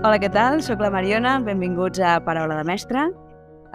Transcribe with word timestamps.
Hola, 0.00 0.16
què 0.16 0.30
tal? 0.32 0.62
Soc 0.64 0.80
la 0.80 0.88
Mariona, 0.88 1.34
benvinguts 1.44 2.00
a 2.00 2.14
Paraula 2.24 2.54
de 2.56 2.64
Mestre. 2.64 3.02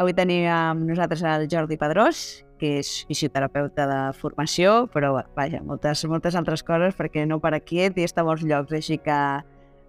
Avui 0.02 0.14
tenim 0.18 0.48
amb 0.50 0.88
nosaltres 0.90 1.20
el 1.22 1.44
Jordi 1.52 1.78
Pedrós, 1.78 2.22
que 2.58 2.80
és 2.80 2.90
fisioterapeuta 3.06 3.86
de 3.86 4.00
formació, 4.18 4.88
però 4.90 5.12
vaja, 5.38 5.60
moltes, 5.62 6.02
moltes 6.10 6.34
altres 6.40 6.66
coses 6.66 6.98
perquè 6.98 7.28
no 7.30 7.38
para 7.44 7.62
quiet 7.62 8.02
i 8.02 8.08
està 8.10 8.24
a 8.24 8.26
molts 8.26 8.42
llocs, 8.42 8.74
així 8.74 8.98
que... 9.06 9.20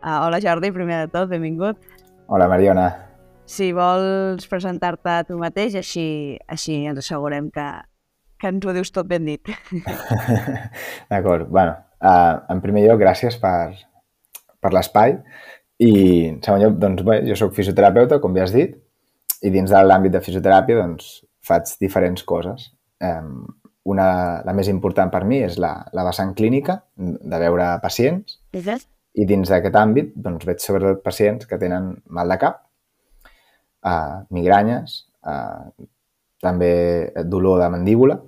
Uh, 0.04 0.18
hola 0.26 0.42
Jordi, 0.44 0.74
primer 0.76 1.06
de 1.06 1.08
tot, 1.16 1.30
benvingut. 1.32 1.80
Hola 2.28 2.50
Mariona. 2.52 2.84
Si 3.48 3.72
vols 3.72 4.44
presentar-te 4.52 5.22
tu 5.30 5.40
mateix, 5.40 5.80
així, 5.80 6.36
així 6.52 6.82
ens 6.84 7.00
assegurem 7.00 7.48
que, 7.48 7.66
que 8.36 8.52
ens 8.52 8.68
ho 8.68 8.76
dius 8.76 8.92
tot 8.92 9.08
ben 9.08 9.24
dit. 9.24 9.56
D'acord, 11.10 11.48
bueno, 11.48 11.80
uh, 11.96 12.44
en 12.52 12.60
primer 12.60 12.84
lloc, 12.90 13.00
gràcies 13.08 13.40
per, 13.40 13.72
per 14.60 14.76
l'espai 14.76 15.22
i 15.82 15.92
en 16.30 16.40
segon 16.44 16.62
lloc, 16.62 16.76
doncs 16.80 17.04
bé, 17.04 17.20
jo 17.28 17.36
sóc 17.36 17.54
fisioterapeuta, 17.56 18.20
com 18.22 18.36
ja 18.36 18.46
has 18.46 18.54
dit, 18.54 18.76
i 19.44 19.52
dins 19.52 19.70
de 19.70 19.82
l'àmbit 19.84 20.14
de 20.14 20.22
fisioteràpia 20.24 20.80
doncs, 20.80 21.20
faig 21.44 21.72
diferents 21.82 22.24
coses. 22.26 22.70
Um, 23.04 23.44
una, 23.86 24.06
la 24.46 24.54
més 24.56 24.70
important 24.72 25.12
per 25.12 25.22
mi 25.28 25.42
és 25.46 25.60
la, 25.62 25.72
la 25.94 26.04
vessant 26.08 26.32
clínica, 26.38 26.80
de 26.96 27.40
veure 27.42 27.68
pacients, 27.82 28.38
i 29.16 29.26
dins 29.28 29.52
d'aquest 29.52 29.76
àmbit 29.78 30.14
doncs, 30.16 30.46
veig 30.48 30.64
sobretot 30.64 31.04
pacients 31.04 31.46
que 31.46 31.60
tenen 31.60 31.92
mal 32.08 32.32
de 32.32 32.38
cap, 32.40 32.64
uh, 33.86 34.24
migranyes, 34.34 35.04
uh, 35.28 35.70
també 36.42 36.72
dolor 37.28 37.60
de 37.62 37.70
mandíbula, 37.76 38.18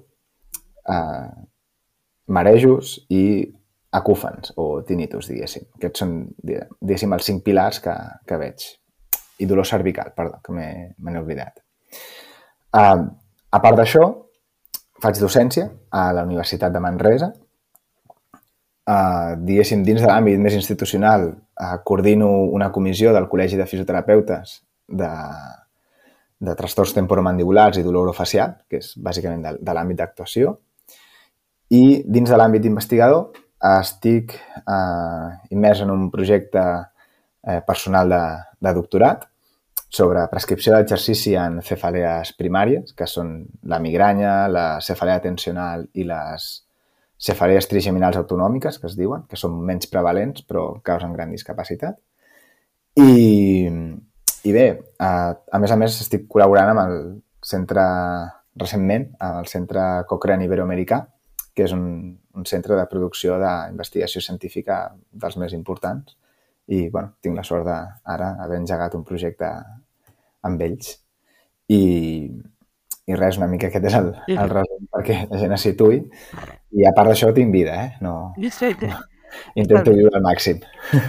uh, 0.89 1.29
marejos 2.29 2.99
i 3.09 3.25
acúfens 3.91 4.53
o 4.57 4.83
tinnitus, 4.85 5.31
diguéssim. 5.31 5.65
Aquests 5.79 6.05
són, 6.05 6.15
diguéssim, 6.45 7.13
els 7.17 7.29
cinc 7.31 7.45
pilars 7.47 7.81
que, 7.85 7.95
que 8.29 8.39
veig. 8.41 8.67
I 9.39 9.47
dolor 9.47 9.67
cervical, 9.67 10.13
perdó, 10.17 10.41
que 10.45 10.53
me 10.53 10.69
n'he 10.99 11.21
oblidat. 11.23 11.63
Uh, 12.75 13.07
a 13.55 13.61
part 13.65 13.79
d'això, 13.79 14.05
faig 15.01 15.21
docència 15.23 15.69
a 15.95 16.09
la 16.13 16.25
Universitat 16.27 16.75
de 16.75 16.83
Manresa. 16.85 17.31
Uh, 18.89 19.37
diguéssim, 19.45 19.85
dins 19.85 20.01
de 20.03 20.09
l'àmbit 20.09 20.41
més 20.41 20.57
institucional, 20.57 21.31
uh, 21.31 21.77
coordino 21.85 22.29
una 22.53 22.71
comissió 22.73 23.13
del 23.17 23.29
Col·legi 23.31 23.57
de 23.61 23.69
Fisioterapeutes 23.69 24.59
de, 25.01 25.11
de 26.41 26.55
trastorns 26.57 26.95
temporomandibulars 26.97 27.79
i 27.79 27.85
dolor 27.85 28.09
orofacial, 28.09 28.57
que 28.69 28.83
és 28.83 28.95
bàsicament 29.01 29.45
de, 29.45 29.57
de 29.61 29.77
l'àmbit 29.77 30.01
d'actuació. 30.01 30.57
I 31.73 32.03
dins 32.09 32.31
de 32.33 32.37
l'àmbit 32.37 32.65
investigador 32.69 33.29
estic 33.59 34.37
eh, 34.63 35.29
immers 35.51 35.83
en 35.83 35.91
un 35.91 36.11
projecte 36.11 36.63
eh, 37.43 37.61
personal 37.67 38.09
de, 38.09 38.23
de 38.61 38.75
doctorat 38.75 39.27
sobre 39.89 40.27
prescripció 40.29 40.75
d'exercici 40.75 41.35
en 41.41 41.63
cefalees 41.65 42.35
primàries, 42.39 42.93
que 42.93 43.07
són 43.09 43.47
la 43.65 43.81
migranya, 43.81 44.47
la 44.53 44.67
cefalea 44.85 45.23
tensional 45.25 45.87
i 45.97 46.05
les 46.07 46.49
cefalees 47.19 47.67
trigeminals 47.67 48.19
autonòmiques, 48.21 48.79
que 48.79 48.87
es 48.87 48.97
diuen, 48.99 49.25
que 49.29 49.39
són 49.41 49.57
menys 49.67 49.89
prevalents 49.91 50.45
però 50.47 50.69
causen 50.85 51.17
gran 51.17 51.33
discapacitat. 51.35 51.97
I, 52.99 53.71
i 54.45 54.53
bé, 54.55 54.67
a, 55.01 55.11
a 55.35 55.59
més 55.63 55.73
a 55.73 55.79
més 55.81 55.99
estic 56.05 56.29
col·laborant 56.31 56.75
amb 56.75 56.85
el 56.85 56.99
centre, 57.43 57.85
recentment, 58.61 59.09
amb 59.25 59.41
el 59.43 59.51
centre 59.51 59.87
Cochrane 60.11 60.47
Iberoamericà, 60.47 61.07
que 61.59 61.67
és 61.67 61.75
un, 61.75 62.15
un 62.39 62.45
centre 62.47 62.77
de 62.79 62.87
producció 62.87 63.35
d'investigació 63.43 64.23
científica 64.23 64.77
dels 65.11 65.39
més 65.43 65.57
importants. 65.57 66.15
I 66.71 66.85
bueno, 66.95 67.17
tinc 67.25 67.35
la 67.35 67.43
sort 67.49 67.67
d'ara 67.67 68.29
haver 68.45 68.61
engegat 68.61 68.95
un 68.95 69.03
projecte 69.09 69.49
amb 70.47 70.63
ells. 70.63 70.93
I, 71.75 71.81
i 73.11 73.19
res, 73.19 73.41
una 73.43 73.51
mica 73.51 73.73
aquest 73.73 73.91
és 73.91 73.99
el, 73.99 74.13
el 74.37 74.55
resum 74.55 74.87
perquè 74.95 75.19
la 75.33 75.43
gent 75.43 75.57
es 75.59 75.67
situï. 75.67 76.01
I 76.79 76.87
a 76.87 76.95
part 76.95 77.11
d'això 77.11 77.35
tinc 77.35 77.51
vida, 77.51 77.75
eh? 77.75 77.93
No, 78.07 78.15
no. 78.95 79.03
Intento 79.59 79.93
viure 79.99 80.15
al 80.15 80.25
màxim. 80.25 80.63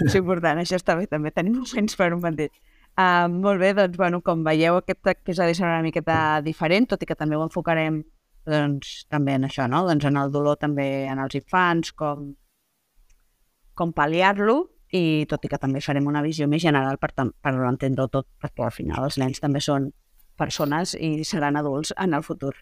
És 0.07 0.17
important, 0.17 0.57
això 0.59 0.79
està 0.81 0.97
bé 0.97 1.05
també, 1.11 1.29
tenim 1.35 1.61
moments 1.61 1.99
per 1.99 2.09
un 2.15 2.25
bandit. 2.25 2.55
Uh, 2.99 3.29
molt 3.31 3.61
bé, 3.61 3.75
doncs, 3.77 4.01
bueno, 4.01 4.23
com 4.25 4.41
veieu, 4.43 4.81
aquest 4.81 5.13
episodi 5.13 5.53
serà 5.55 5.75
una 5.77 5.85
miqueta 5.85 6.39
diferent, 6.43 6.89
tot 6.89 7.05
i 7.05 7.07
que 7.07 7.15
també 7.15 7.37
ho 7.37 7.45
enfocarem 7.45 8.01
doncs, 8.47 9.05
també 9.09 9.35
en 9.37 9.47
això, 9.47 9.67
no? 9.67 9.83
doncs 9.87 10.05
en 10.05 10.17
el 10.17 10.31
dolor 10.31 10.59
també 10.61 11.05
en 11.09 11.19
els 11.19 11.35
infants, 11.39 11.91
com, 11.91 12.31
com 13.75 13.93
pal·liar-lo 13.95 14.59
i 14.95 15.25
tot 15.29 15.45
i 15.45 15.51
que 15.51 15.59
també 15.61 15.81
farem 15.85 16.07
una 16.09 16.23
visió 16.25 16.47
més 16.49 16.63
general 16.63 16.97
per, 16.97 17.11
per 17.13 17.53
entendre-ho 17.67 18.09
tot, 18.09 18.27
perquè 18.41 18.65
al 18.65 18.73
final 18.73 19.05
els 19.05 19.19
nens 19.21 19.41
també 19.43 19.61
són 19.61 19.91
persones 20.39 20.95
i 20.95 21.23
seran 21.27 21.59
adults 21.59 21.93
en 21.97 22.15
el 22.15 22.23
futur. 22.23 22.53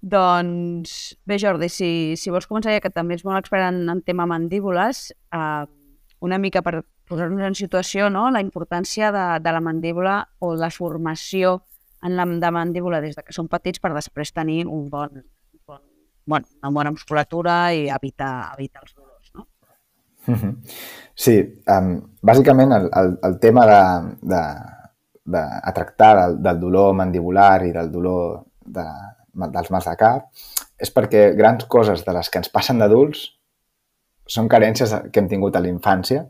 Doncs 0.00 1.16
bé, 1.28 1.36
Jordi, 1.38 1.68
si, 1.68 1.90
si 2.16 2.32
vols 2.32 2.48
començar, 2.48 2.72
ja 2.72 2.80
que 2.80 2.90
també 2.90 3.18
és 3.18 3.24
molt 3.26 3.38
expert 3.42 3.66
en, 3.68 3.82
en 3.92 4.00
tema 4.00 4.24
mandíbules, 4.26 5.10
eh, 5.36 5.66
una 6.24 6.38
mica 6.40 6.62
per 6.64 6.80
posar-nos 7.10 7.44
en 7.44 7.56
situació, 7.58 8.08
no? 8.08 8.30
la 8.30 8.40
importància 8.40 9.10
de, 9.12 9.26
de 9.44 9.52
la 9.52 9.60
mandíbula 9.60 10.22
o 10.38 10.54
la 10.56 10.70
formació 10.72 11.58
en 12.02 12.16
la 12.16 12.26
de 12.26 12.50
mandíbula 12.50 13.00
des 13.00 13.16
de 13.16 13.22
que 13.22 13.34
són 13.36 13.48
petits 13.48 13.80
per 13.80 13.92
després 13.94 14.32
tenir 14.32 14.64
un 14.66 14.88
bon, 14.90 15.22
bon, 15.66 15.80
bon, 16.26 16.46
una 16.62 16.72
bona 16.72 16.92
musculatura 16.94 17.72
i 17.76 17.88
evitar, 17.92 18.52
evitar 18.56 18.82
els 18.84 18.94
dolors. 18.94 19.32
No? 19.34 19.46
Sí, 21.24 21.36
um, 21.68 21.94
bàsicament 22.24 22.72
el, 22.72 22.88
el, 22.96 23.14
el 23.28 23.38
tema 23.42 23.66
de, 23.68 23.82
de, 24.32 24.42
de 25.36 25.44
a 25.70 25.72
tractar 25.76 26.14
del, 26.22 26.40
del 26.42 26.60
dolor 26.60 26.94
mandibular 26.96 27.66
i 27.66 27.74
del 27.76 27.92
dolor 27.92 28.46
de, 28.64 28.86
dels 29.42 29.70
mals 29.70 29.88
de 29.90 29.96
cap 30.00 30.30
és 30.80 30.92
perquè 30.94 31.30
grans 31.36 31.66
coses 31.68 32.04
de 32.06 32.16
les 32.16 32.30
que 32.32 32.40
ens 32.40 32.52
passen 32.52 32.80
d'adults 32.80 33.26
són 34.30 34.48
carències 34.48 34.92
que 35.10 35.20
hem 35.20 35.28
tingut 35.28 35.56
a 35.56 35.60
la 35.60 35.68
infància 35.68 36.24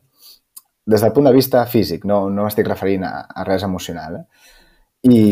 des 0.90 1.02
del 1.04 1.12
punt 1.14 1.28
de 1.28 1.34
vista 1.36 1.62
físic, 1.70 2.06
no, 2.08 2.24
no 2.32 2.46
m'estic 2.46 2.66
referint 2.66 3.04
a, 3.06 3.12
a 3.30 3.44
res 3.46 3.62
emocional. 3.62 4.16
Eh? 4.16 4.58
I, 5.08 5.22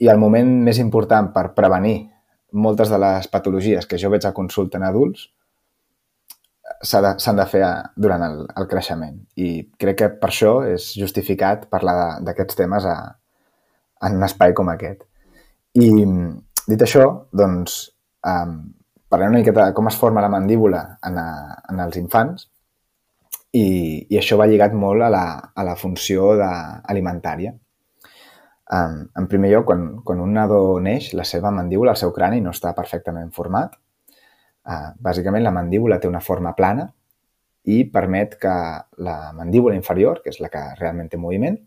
I 0.00 0.08
el 0.08 0.20
moment 0.20 0.48
més 0.64 0.78
important 0.80 1.28
per 1.34 1.50
prevenir 1.56 1.98
moltes 2.52 2.90
de 2.90 2.98
les 2.98 3.28
patologies 3.30 3.86
que 3.86 3.98
jo 4.00 4.10
veig 4.10 4.24
a 4.26 4.34
consulta 4.36 4.80
en 4.80 4.86
adults 4.88 5.28
s'han 6.82 7.36
de, 7.36 7.42
de 7.42 7.46
fer 7.50 7.62
a, 7.66 7.72
durant 7.96 8.22
el, 8.24 8.42
el 8.56 8.68
creixement. 8.70 9.16
I 9.36 9.70
crec 9.80 9.98
que 10.00 10.10
per 10.22 10.30
això 10.30 10.54
és 10.66 10.92
justificat 10.96 11.66
parlar 11.72 12.20
d'aquests 12.24 12.56
temes 12.56 12.86
a, 12.88 12.96
en 14.06 14.16
un 14.16 14.24
espai 14.24 14.54
com 14.56 14.70
aquest. 14.72 15.04
I 15.76 15.90
dit 16.66 16.82
això, 16.82 17.04
doncs, 17.36 17.80
um, 18.26 18.54
parlem 19.10 19.34
una 19.34 19.42
miqueta 19.42 19.68
de 19.68 19.76
com 19.76 19.90
es 19.90 19.98
forma 19.98 20.24
la 20.24 20.32
mandíbula 20.32 20.82
en, 21.06 21.18
a, 21.18 21.28
en 21.70 21.82
els 21.84 21.98
infants 22.00 22.46
i, 23.52 23.66
i 24.08 24.18
això 24.18 24.38
va 24.40 24.48
lligat 24.50 24.72
molt 24.72 25.02
a 25.04 25.10
la, 25.12 25.24
a 25.54 25.66
la 25.66 25.76
funció 25.76 26.32
de, 26.38 26.50
alimentària. 26.94 27.52
Um, 28.70 29.00
en 29.18 29.26
primer 29.26 29.50
lloc, 29.50 29.64
quan, 29.66 29.86
quan 30.06 30.20
un 30.22 30.34
nadó 30.36 30.78
neix, 30.82 31.10
la 31.18 31.24
seva 31.26 31.50
mandíbula, 31.50 31.96
el 31.96 31.98
seu 31.98 32.12
crani, 32.14 32.38
no 32.40 32.52
està 32.54 32.70
perfectament 32.76 33.32
format. 33.34 33.74
Uh, 34.62 34.92
bàsicament, 35.02 35.42
la 35.42 35.54
mandíbula 35.54 35.98
té 35.98 36.06
una 36.06 36.20
forma 36.22 36.52
plana 36.54 36.86
i 37.66 37.82
permet 37.90 38.36
que 38.40 38.52
la 39.02 39.16
mandíbula 39.34 39.74
inferior, 39.74 40.20
que 40.22 40.30
és 40.30 40.38
la 40.40 40.52
que 40.52 40.62
realment 40.78 41.10
té 41.10 41.18
moviment, 41.18 41.58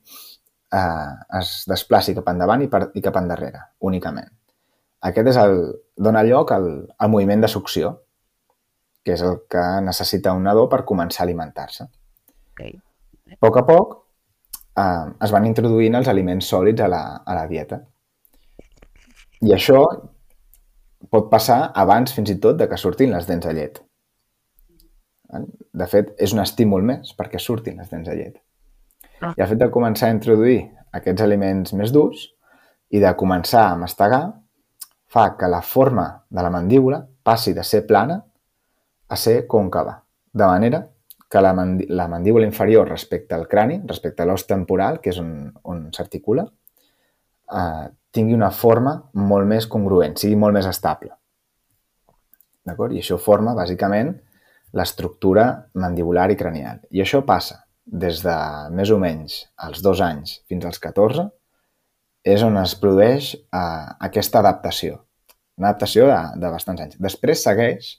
uh, 0.72 1.12
es 1.42 1.52
desplaci 1.68 2.16
cap 2.16 2.32
endavant 2.32 2.64
i, 2.64 2.70
per, 2.72 2.86
i 2.96 3.04
cap 3.04 3.20
endarrere, 3.20 3.66
únicament. 3.84 4.32
Aquest 5.04 5.34
és 5.34 5.42
el, 5.42 5.58
dona 6.00 6.24
lloc 6.24 6.56
al, 6.56 6.70
al 6.96 7.12
moviment 7.12 7.44
de 7.44 7.52
succió, 7.52 7.98
que 9.04 9.18
és 9.18 9.26
el 9.28 9.42
que 9.52 9.64
necessita 9.84 10.32
un 10.32 10.48
nadó 10.48 10.70
per 10.72 10.86
començar 10.88 11.26
a 11.26 11.28
alimentar-se. 11.28 11.90
Okay. 12.54 12.78
A 13.36 13.40
poc 13.44 13.60
a 13.60 13.66
poc, 13.68 13.98
eh, 14.78 15.06
es 15.26 15.34
van 15.34 15.48
introduint 15.50 15.96
els 16.00 16.10
aliments 16.12 16.50
sòlids 16.50 16.84
a 16.84 16.90
la, 16.92 17.04
a 17.26 17.38
la 17.38 17.48
dieta. 17.50 17.80
I 19.44 19.54
això 19.56 19.82
pot 21.12 21.30
passar 21.32 21.74
abans 21.76 22.14
fins 22.16 22.32
i 22.32 22.40
tot 22.40 22.58
de 22.60 22.70
que 22.70 22.80
surtin 22.80 23.12
les 23.14 23.28
dents 23.28 23.46
de 23.46 23.54
llet. 23.58 23.82
De 25.74 25.88
fet, 25.90 26.14
és 26.22 26.34
un 26.36 26.44
estímul 26.44 26.86
més 26.86 27.14
perquè 27.18 27.42
surtin 27.42 27.80
les 27.82 27.90
dents 27.90 28.08
de 28.08 28.16
llet. 28.16 28.38
I 29.24 29.42
el 29.42 29.50
fet 29.50 29.60
de 29.60 29.72
començar 29.74 30.10
a 30.10 30.16
introduir 30.16 30.60
aquests 30.94 31.24
aliments 31.26 31.74
més 31.74 31.92
durs 31.96 32.28
i 32.94 33.02
de 33.02 33.12
començar 33.18 33.66
a 33.70 33.78
mastegar 33.80 34.24
fa 35.14 35.32
que 35.38 35.50
la 35.50 35.62
forma 35.62 36.06
de 36.30 36.42
la 36.42 36.52
mandíbula 36.54 37.02
passi 37.24 37.54
de 37.54 37.64
ser 37.64 37.84
plana 37.88 38.20
a 39.10 39.18
ser 39.18 39.44
còncava, 39.48 40.00
de 40.34 40.46
manera 40.50 40.82
que 41.34 41.42
la, 41.42 41.54
la 41.90 42.08
mandíbula 42.08 42.46
inferior 42.46 42.88
respecte 42.88 43.34
al 43.34 43.48
crani, 43.50 43.80
respecte 43.90 44.22
a 44.22 44.28
l'os 44.30 44.44
temporal, 44.46 45.00
que 45.02 45.10
és 45.10 45.18
on, 45.18 45.32
on 45.66 45.88
s'articula, 45.96 46.44
eh, 47.58 47.88
tingui 48.14 48.38
una 48.38 48.52
forma 48.54 48.94
molt 49.18 49.50
més 49.50 49.66
congruent, 49.66 50.14
sigui 50.22 50.38
molt 50.38 50.54
més 50.54 50.68
estable. 50.70 51.10
D'acord? 52.70 52.94
I 52.94 53.02
això 53.02 53.18
forma, 53.18 53.56
bàsicament, 53.58 54.14
l'estructura 54.78 55.48
mandibular 55.82 56.28
i 56.30 56.38
cranial. 56.38 56.84
I 56.94 57.02
això 57.02 57.24
passa 57.26 57.64
des 57.84 58.22
de 58.22 58.38
més 58.78 58.94
o 58.94 59.00
menys 59.02 59.40
els 59.66 59.82
dos 59.82 60.06
anys 60.06 60.38
fins 60.46 60.70
als 60.70 60.78
14, 60.86 61.26
és 62.30 62.46
on 62.46 62.62
es 62.62 62.78
produeix 62.78 63.34
eh, 63.34 63.90
aquesta 64.06 64.46
adaptació. 64.46 65.02
Una 65.58 65.74
adaptació 65.74 66.06
de, 66.14 66.22
de 66.46 66.54
bastants 66.54 66.86
anys. 66.86 67.02
Després 67.02 67.42
segueix, 67.50 67.96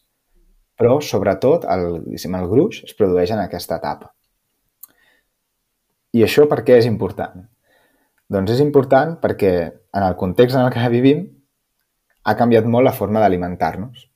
però 0.79 0.99
sobretot 1.03 1.67
el, 1.71 2.01
el 2.11 2.47
gruix 2.51 2.83
es 2.85 2.95
produeix 2.99 3.33
en 3.35 3.43
aquesta 3.43 3.79
etapa. 3.81 4.11
I 6.15 6.23
això 6.27 6.47
per 6.51 6.63
què 6.67 6.79
és 6.79 6.87
important? 6.87 7.45
Doncs 8.31 8.55
és 8.55 8.63
important 8.65 9.17
perquè 9.23 9.55
en 9.65 10.03
el 10.07 10.17
context 10.19 10.57
en 10.57 10.67
el 10.67 10.73
que 10.75 10.91
vivim 10.93 11.25
ha 12.25 12.37
canviat 12.39 12.67
molt 12.71 12.87
la 12.89 12.95
forma 12.97 13.21
d'alimentar-nos 13.21 14.07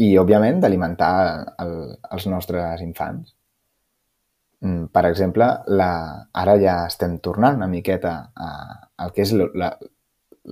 i, 0.00 0.16
òbviament, 0.16 0.62
d'alimentar 0.62 1.12
el, 1.60 1.74
els 2.14 2.26
nostres 2.32 2.80
infants. 2.80 3.34
Mm, 4.64 4.88
per 4.94 5.04
exemple, 5.08 5.48
la, 5.68 5.90
ara 6.42 6.56
ja 6.60 6.76
estem 6.88 7.18
tornant 7.24 7.58
una 7.60 7.68
miqueta 7.68 8.14
al 8.40 9.12
que 9.16 9.26
és 9.26 9.34
la, 9.36 9.70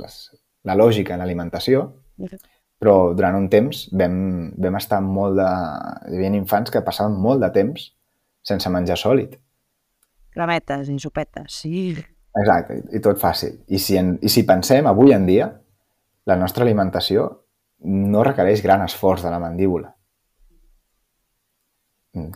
la, 0.03 0.11
la 0.69 0.77
lògica 0.77 1.17
en 1.17 1.25
l'alimentació, 1.25 1.87
però 2.79 3.13
durant 3.19 3.37
un 3.39 3.49
temps 3.53 3.87
vam, 3.99 4.19
vam 4.57 4.79
estar 4.79 5.01
molt 5.05 5.39
de... 5.41 5.49
Hi 6.09 6.19
havia 6.19 6.31
infants 6.39 6.73
que 6.75 6.85
passaven 6.87 7.19
molt 7.19 7.43
de 7.45 7.51
temps 7.55 7.91
sense 8.47 8.71
menjar 8.71 8.99
sòlid. 9.01 9.35
Cremetes 10.35 10.89
i 10.93 10.99
sopetes, 11.03 11.61
sí. 11.65 11.91
Exacte, 12.39 12.79
i 12.95 13.03
tot 13.03 13.19
fàcil. 13.21 13.59
I 13.67 13.81
si, 13.83 13.99
en, 13.99 14.15
I 14.23 14.31
si 14.31 14.47
pensem, 14.47 14.87
avui 14.87 15.13
en 15.17 15.27
dia, 15.27 15.51
la 16.29 16.37
nostra 16.39 16.65
alimentació 16.67 17.29
no 17.89 18.25
requereix 18.27 18.63
gran 18.63 18.83
esforç 18.87 19.25
de 19.27 19.33
la 19.33 19.43
mandíbula 19.43 19.95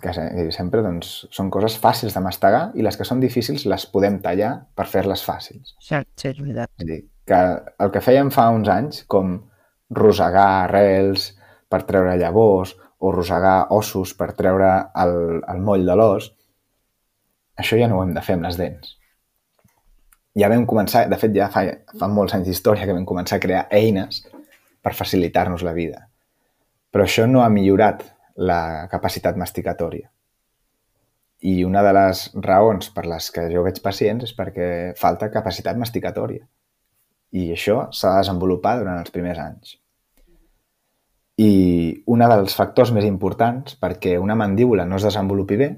que 0.03 0.13
sempre 0.55 0.83
doncs, 0.85 1.13
són 1.35 1.51
coses 1.53 1.77
fàcils 1.81 2.15
de 2.15 2.23
mastegar 2.25 2.63
i 2.79 2.85
les 2.85 2.99
que 2.99 3.07
són 3.09 3.23
difícils 3.23 3.65
les 3.69 3.87
podem 3.91 4.21
tallar 4.25 4.53
per 4.77 4.87
fer-les 4.91 5.25
fàcils. 5.25 5.75
Cert, 5.83 6.11
sí, 6.17 6.29
és 6.31 6.39
veritat. 6.41 6.71
És 6.79 6.89
dir, 6.89 7.01
que 7.29 7.41
el 7.85 7.95
que 7.95 8.03
fèiem 8.05 8.31
fa 8.35 8.49
uns 8.55 8.71
anys, 8.73 9.03
com 9.11 9.39
rosegar 9.95 10.49
arrels 10.65 11.33
per 11.69 11.83
treure 11.89 12.17
llavors 12.21 12.75
o 13.03 13.11
rosegar 13.11 13.67
ossos 13.75 14.15
per 14.15 14.31
treure 14.39 14.71
el, 15.03 15.17
el 15.51 15.63
moll 15.67 15.87
de 15.89 15.97
l'os, 15.99 16.29
això 17.59 17.79
ja 17.81 17.89
no 17.91 17.99
ho 17.99 18.05
hem 18.05 18.15
de 18.15 18.23
fer 18.23 18.37
amb 18.39 18.47
les 18.47 18.59
dents. 18.61 18.95
Ja 20.39 20.49
vam 20.49 20.65
començar, 20.71 21.05
de 21.11 21.19
fet 21.21 21.35
ja 21.37 21.51
fa, 21.53 21.65
fa 21.99 22.09
molts 22.09 22.37
anys 22.37 22.49
d'història 22.49 22.87
que 22.87 22.95
vam 22.97 23.09
començar 23.09 23.37
a 23.37 23.43
crear 23.43 23.67
eines 23.75 24.23
per 24.83 24.95
facilitar-nos 24.97 25.67
la 25.67 25.75
vida. 25.77 26.07
Però 26.93 27.05
això 27.05 27.27
no 27.29 27.43
ha 27.43 27.51
millorat 27.53 28.07
la 28.37 28.87
capacitat 28.93 29.37
masticatòria. 29.37 30.09
I 31.43 31.65
una 31.67 31.83
de 31.83 31.93
les 31.99 32.25
raons 32.39 32.89
per 32.95 33.05
les 33.11 33.31
que 33.35 33.49
jo 33.51 33.67
veig 33.67 33.83
pacients 33.83 34.31
és 34.31 34.35
perquè 34.39 34.67
falta 34.97 35.31
capacitat 35.35 35.77
masticatòria. 35.77 36.47
I 37.35 37.51
això 37.57 37.89
s'ha 37.91 38.15
de 38.15 38.23
desenvolupar 38.23 38.79
durant 38.79 39.03
els 39.03 39.11
primers 39.11 39.41
anys. 39.43 39.79
I 41.43 42.05
un 42.13 42.23
dels 42.23 42.55
factors 42.55 42.93
més 42.95 43.07
importants 43.09 43.75
perquè 43.81 44.19
una 44.21 44.37
mandíbula 44.39 44.85
no 44.87 44.99
es 45.01 45.07
desenvolupi 45.07 45.59
bé 45.59 45.69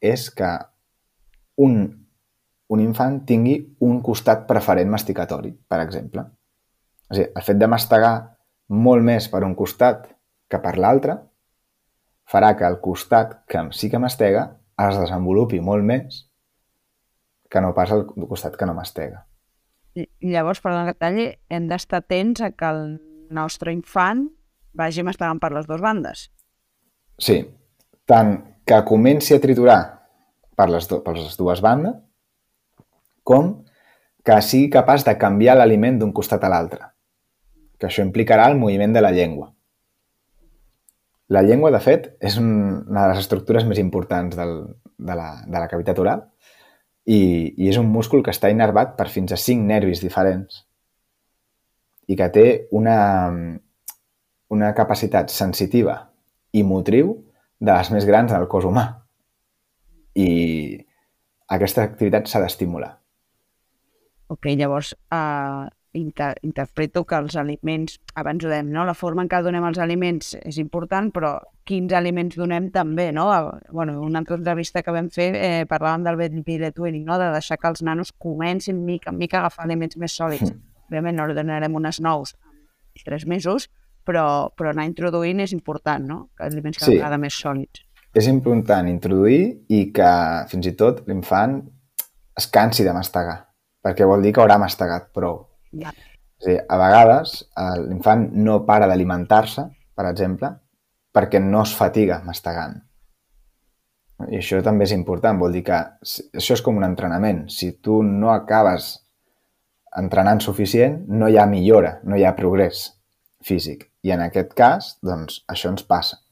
és 0.00 0.28
que 0.30 0.48
un, 1.64 1.80
un 2.72 2.80
infant 2.80 3.20
tingui 3.26 3.58
un 3.84 4.00
costat 4.06 4.46
preferent 4.48 4.88
masticatori, 4.90 5.52
per 5.52 5.80
exemple. 5.82 6.24
A 7.08 7.16
dir, 7.16 7.26
el 7.34 7.44
fet 7.44 7.58
de 7.58 7.68
mastegar 7.68 8.14
molt 8.68 9.04
més 9.04 9.28
per 9.32 9.42
un 9.44 9.56
costat 9.58 10.06
que 10.48 10.60
per 10.62 10.76
l'altre 10.78 11.18
farà 12.28 12.54
que 12.56 12.66
el 12.68 12.78
costat 12.84 13.42
que 13.48 13.64
sí 13.72 13.90
que 13.90 14.00
mastega 14.00 14.44
es 14.78 14.98
desenvolupi 15.00 15.60
molt 15.64 15.84
més 15.84 16.24
que 17.50 17.60
no 17.64 17.72
pas 17.74 17.90
el 17.90 18.04
costat 18.28 18.56
que 18.56 18.66
no 18.68 18.76
mastega. 18.76 19.24
Llavors, 20.20 20.60
per 20.62 20.74
talli, 21.00 21.30
hem 21.50 21.66
d'estar 21.66 22.02
atents 22.04 22.44
a 22.44 22.52
que 22.52 22.68
el 22.68 22.82
nostre 23.34 23.72
infant 23.72 24.28
vagi 24.76 25.04
mastegant 25.06 25.40
per 25.42 25.52
les 25.54 25.68
dues 25.68 25.80
bandes. 25.84 26.28
Sí, 27.18 27.40
tant 28.06 28.36
que 28.68 28.82
comenci 28.86 29.34
a 29.34 29.40
triturar 29.42 29.80
per 30.58 30.68
les, 30.70 30.88
do, 30.90 31.00
per 31.04 31.16
les 31.16 31.36
dues 31.38 31.62
bandes, 31.64 31.96
com 33.24 33.52
que 34.24 34.40
sigui 34.44 34.68
capaç 34.72 35.04
de 35.06 35.16
canviar 35.20 35.56
l'aliment 35.56 35.98
d'un 36.00 36.12
costat 36.12 36.44
a 36.44 36.50
l'altre, 36.52 36.90
que 37.78 37.88
això 37.88 38.04
implicarà 38.04 38.48
el 38.50 38.58
moviment 38.60 38.92
de 38.92 39.02
la 39.04 39.12
llengua. 39.14 39.52
La 41.28 41.42
llengua, 41.44 41.70
de 41.70 41.80
fet, 41.84 42.10
és 42.24 42.38
una 42.40 43.02
de 43.02 43.08
les 43.10 43.22
estructures 43.22 43.66
més 43.68 43.80
importants 43.80 44.36
del, 44.36 44.54
de, 44.96 45.14
la, 45.14 45.28
de 45.44 45.58
la 45.58 45.68
cavitat 45.68 45.98
oral 46.00 46.24
i, 47.04 47.20
i 47.56 47.68
és 47.68 47.76
un 47.80 47.88
múscul 47.92 48.24
que 48.24 48.32
està 48.32 48.50
innervat 48.52 48.96
per 48.96 49.08
fins 49.12 49.32
a 49.32 49.40
cinc 49.40 49.64
nervis 49.68 50.00
diferents 50.04 50.62
i 52.08 52.16
que 52.16 52.28
té 52.32 52.46
una, 52.72 52.96
una 54.54 54.72
capacitat 54.74 55.30
sensitiva 55.32 55.98
i 56.52 56.64
motriu 56.64 57.14
de 57.58 57.72
les 57.72 57.90
més 57.92 58.06
grans 58.08 58.32
del 58.32 58.46
cos 58.48 58.66
humà. 58.68 58.86
I 60.18 60.28
aquesta 61.54 61.84
activitat 61.84 62.28
s'ha 62.28 62.40
d'estimular. 62.42 62.94
Ok, 64.28 64.50
llavors, 64.60 64.92
uh, 65.14 65.68
inter 65.96 66.34
interpreto 66.44 67.04
que 67.08 67.16
els 67.16 67.36
aliments, 67.40 67.96
abans 68.14 68.44
ho 68.44 68.50
dèiem, 68.50 68.68
no? 68.72 68.84
la 68.84 68.94
forma 68.94 69.24
en 69.24 69.30
què 69.30 69.40
donem 69.44 69.64
els 69.64 69.80
aliments 69.80 70.34
és 70.42 70.58
important, 70.60 71.08
però 71.14 71.38
quins 71.68 71.92
aliments 71.96 72.36
donem 72.36 72.68
també, 72.72 73.08
no? 73.12 73.28
Bueno, 73.72 73.98
una 74.04 74.20
altra 74.20 74.36
entrevista 74.36 74.82
que 74.84 74.94
vam 74.94 75.08
fer 75.12 75.30
eh, 75.34 75.64
parlàvem 75.68 76.04
del 76.04 76.20
baby 76.20 76.72
twinning, 76.76 77.06
no? 77.08 77.18
de 77.20 77.30
deixar 77.32 77.58
que 77.60 77.72
els 77.72 77.82
nanos 77.82 78.12
comencin 78.12 78.84
mica 78.84 79.10
en 79.10 79.18
mica 79.18 79.38
a 79.38 79.46
agafar 79.46 79.64
aliments 79.64 79.96
més 79.96 80.12
sòlids. 80.12 80.52
Mm. 80.52 80.64
Òbviament 80.88 81.18
no 81.20 81.32
donarem 81.34 81.74
unes 81.76 82.00
nous 82.00 82.36
tres 83.04 83.26
mesos, 83.26 83.68
però, 84.08 84.24
però 84.56 84.72
anar 84.72 84.88
introduint 84.88 85.44
és 85.44 85.52
important, 85.56 86.06
no? 86.08 86.18
Que 86.36 86.48
aliments 86.48 86.80
cada 86.80 86.90
sí. 86.90 86.96
vegada 86.96 87.20
més 87.20 87.36
sòlids. 87.36 87.84
És 88.16 88.26
important 88.30 88.88
introduir 88.88 89.42
i 89.68 89.82
que 89.94 90.12
fins 90.48 90.70
i 90.70 90.72
tot 90.78 91.04
l'infant 91.10 91.60
es 92.38 92.48
cansi 92.54 92.86
de 92.86 92.94
mastegar, 92.96 93.36
perquè 93.84 94.08
vol 94.08 94.24
dir 94.24 94.32
que 94.32 94.40
haurà 94.40 94.56
mastegat 94.62 95.12
prou 95.14 95.42
ja. 95.72 95.92
És 96.38 96.46
a 96.46 96.50
dir, 96.50 96.58
a 96.70 96.78
vegades 96.78 97.38
l'infant 97.84 98.28
no 98.38 98.60
para 98.66 98.86
d'alimentar-se, 98.90 99.64
per 99.98 100.06
exemple, 100.10 100.52
perquè 101.14 101.40
no 101.42 101.64
es 101.66 101.74
fatiga 101.74 102.20
mastegant. 102.24 102.78
I 104.28 104.38
això 104.40 104.60
també 104.66 104.86
és 104.86 104.94
important, 104.94 105.38
vol 105.38 105.54
dir 105.54 105.64
que 105.66 105.76
això 106.02 106.56
és 106.56 106.62
com 106.62 106.78
un 106.78 106.86
entrenament. 106.86 107.44
Si 107.54 107.72
tu 107.82 108.00
no 108.02 108.32
acabes 108.32 108.96
entrenant 109.98 110.42
suficient, 110.42 111.04
no 111.08 111.28
hi 111.28 111.38
ha 111.38 111.46
millora, 111.50 111.98
no 112.04 112.18
hi 112.18 112.24
ha 112.26 112.34
progrés 112.38 112.88
físic. 113.42 113.88
I 114.08 114.12
en 114.14 114.24
aquest 114.24 114.54
cas, 114.56 114.94
doncs, 115.04 115.42
això 115.52 115.70
ens 115.72 115.84
passa. 115.84 116.22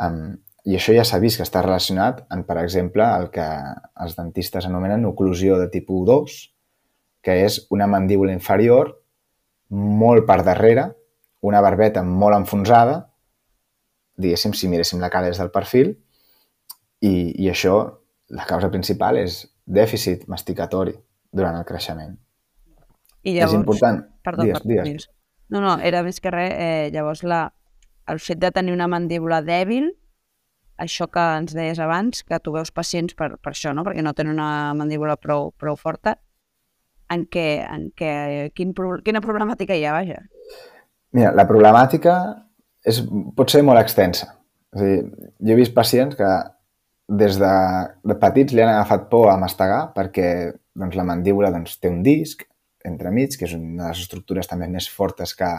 Um, 0.00 0.38
I 0.68 0.76
això 0.78 0.94
ja 0.96 1.04
s'ha 1.06 1.20
vist 1.20 1.40
que 1.40 1.44
està 1.46 1.60
relacionat 1.64 2.22
amb, 2.32 2.46
per 2.48 2.58
exemple, 2.62 3.04
el 3.04 3.28
que 3.34 3.46
els 4.04 4.16
dentistes 4.16 4.66
anomenen 4.68 5.06
oclusió 5.08 5.58
de 5.60 5.68
tipus 5.72 6.06
2, 6.08 6.38
que 7.24 7.36
és 7.44 7.60
una 7.74 7.88
mandíbula 7.90 8.32
inferior 8.32 8.94
molt 9.68 10.26
per 10.28 10.40
darrere, 10.46 10.86
una 11.44 11.60
barbeta 11.64 12.02
molt 12.04 12.38
enfonsada, 12.38 12.98
diguéssim, 14.18 14.54
si 14.54 14.70
miréssim 14.70 15.02
la 15.02 15.10
cara 15.12 15.30
des 15.30 15.40
del 15.40 15.52
perfil, 15.54 15.92
i, 17.04 17.12
i 17.44 17.50
això, 17.52 17.76
la 18.34 18.48
causa 18.48 18.70
principal 18.72 19.20
és 19.20 19.44
dèficit 19.64 20.26
masticatori 20.28 20.96
durant 21.32 21.58
el 21.60 21.68
creixement. 21.68 22.16
I 23.22 23.36
llavors... 23.36 23.52
És 23.52 23.60
important. 23.60 24.02
Perdó, 24.24 24.46
digues, 24.46 24.64
perdó, 24.64 24.82
digues. 24.88 25.08
No, 25.48 25.62
no, 25.64 25.78
era 25.80 26.02
més 26.04 26.20
que 26.20 26.32
res, 26.32 26.52
eh, 26.52 26.90
llavors 26.92 27.24
la, 27.24 27.46
el 28.08 28.20
fet 28.20 28.40
de 28.42 28.50
tenir 28.52 28.74
una 28.74 28.88
mandíbula 28.90 29.40
dèbil, 29.44 29.90
això 30.78 31.08
que 31.10 31.24
ens 31.40 31.54
deies 31.56 31.80
abans, 31.82 32.22
que 32.22 32.38
tu 32.42 32.52
veus 32.54 32.70
pacients 32.74 33.16
per, 33.18 33.32
per 33.42 33.52
això, 33.54 33.72
no? 33.74 33.84
perquè 33.86 34.04
no 34.04 34.14
tenen 34.16 34.36
una 34.36 34.74
mandíbula 34.78 35.16
prou, 35.20 35.50
prou 35.58 35.78
forta, 35.80 36.18
en 37.10 37.24
què, 37.32 37.46
en 37.64 37.88
què, 37.96 38.12
quin, 38.56 38.74
quina 39.04 39.24
problemàtica 39.24 39.76
hi 39.76 39.86
ha, 39.88 39.96
vaja? 39.96 40.20
Mira, 41.16 41.32
la 41.32 41.48
problemàtica 41.48 42.18
és, 42.84 43.00
pot 43.36 43.50
ser 43.50 43.64
molt 43.64 43.80
extensa. 43.80 44.34
És 44.76 44.84
a 44.84 44.84
dir, 44.84 45.26
jo 45.40 45.54
he 45.54 45.58
vist 45.58 45.74
pacients 45.76 46.16
que 46.18 46.28
des 47.08 47.38
de, 47.40 47.54
de 48.04 48.16
petits 48.20 48.52
li 48.52 48.62
han 48.62 48.74
agafat 48.74 49.08
por 49.08 49.30
a 49.32 49.38
mastegar 49.40 49.86
perquè 49.96 50.52
doncs, 50.76 50.96
la 50.98 51.06
mandíbula 51.08 51.50
doncs, 51.54 51.78
té 51.80 51.88
un 51.88 52.02
disc 52.04 52.44
entremig, 52.88 53.36
que 53.38 53.46
és 53.48 53.54
una 53.56 53.84
de 53.84 53.90
les 53.92 54.02
estructures 54.04 54.48
també 54.50 54.68
més 54.72 54.88
fortes 54.88 55.34
que 55.38 55.50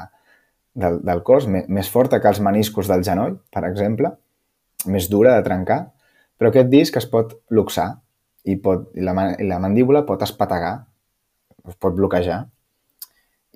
del, 0.79 0.99
del 1.05 1.23
cos, 1.25 1.47
més, 1.49 1.89
forta 1.91 2.19
que 2.21 2.29
els 2.29 2.41
meniscos 2.43 2.89
del 2.89 3.03
genoll, 3.05 3.39
per 3.53 3.65
exemple, 3.67 4.13
més 4.87 5.09
dura 5.11 5.35
de 5.37 5.45
trencar, 5.47 5.79
però 6.39 6.51
aquest 6.51 6.69
disc 6.71 6.95
es 6.97 7.07
pot 7.09 7.35
luxar 7.51 7.89
i, 8.45 8.55
pot, 8.63 8.87
i, 8.95 9.03
la, 9.03 9.13
i 9.35 9.47
la 9.47 9.59
mandíbula 9.59 10.05
pot 10.07 10.23
espategar 10.23 10.77
us 11.67 11.75
pot 11.75 11.95
bloquejar. 11.95 12.43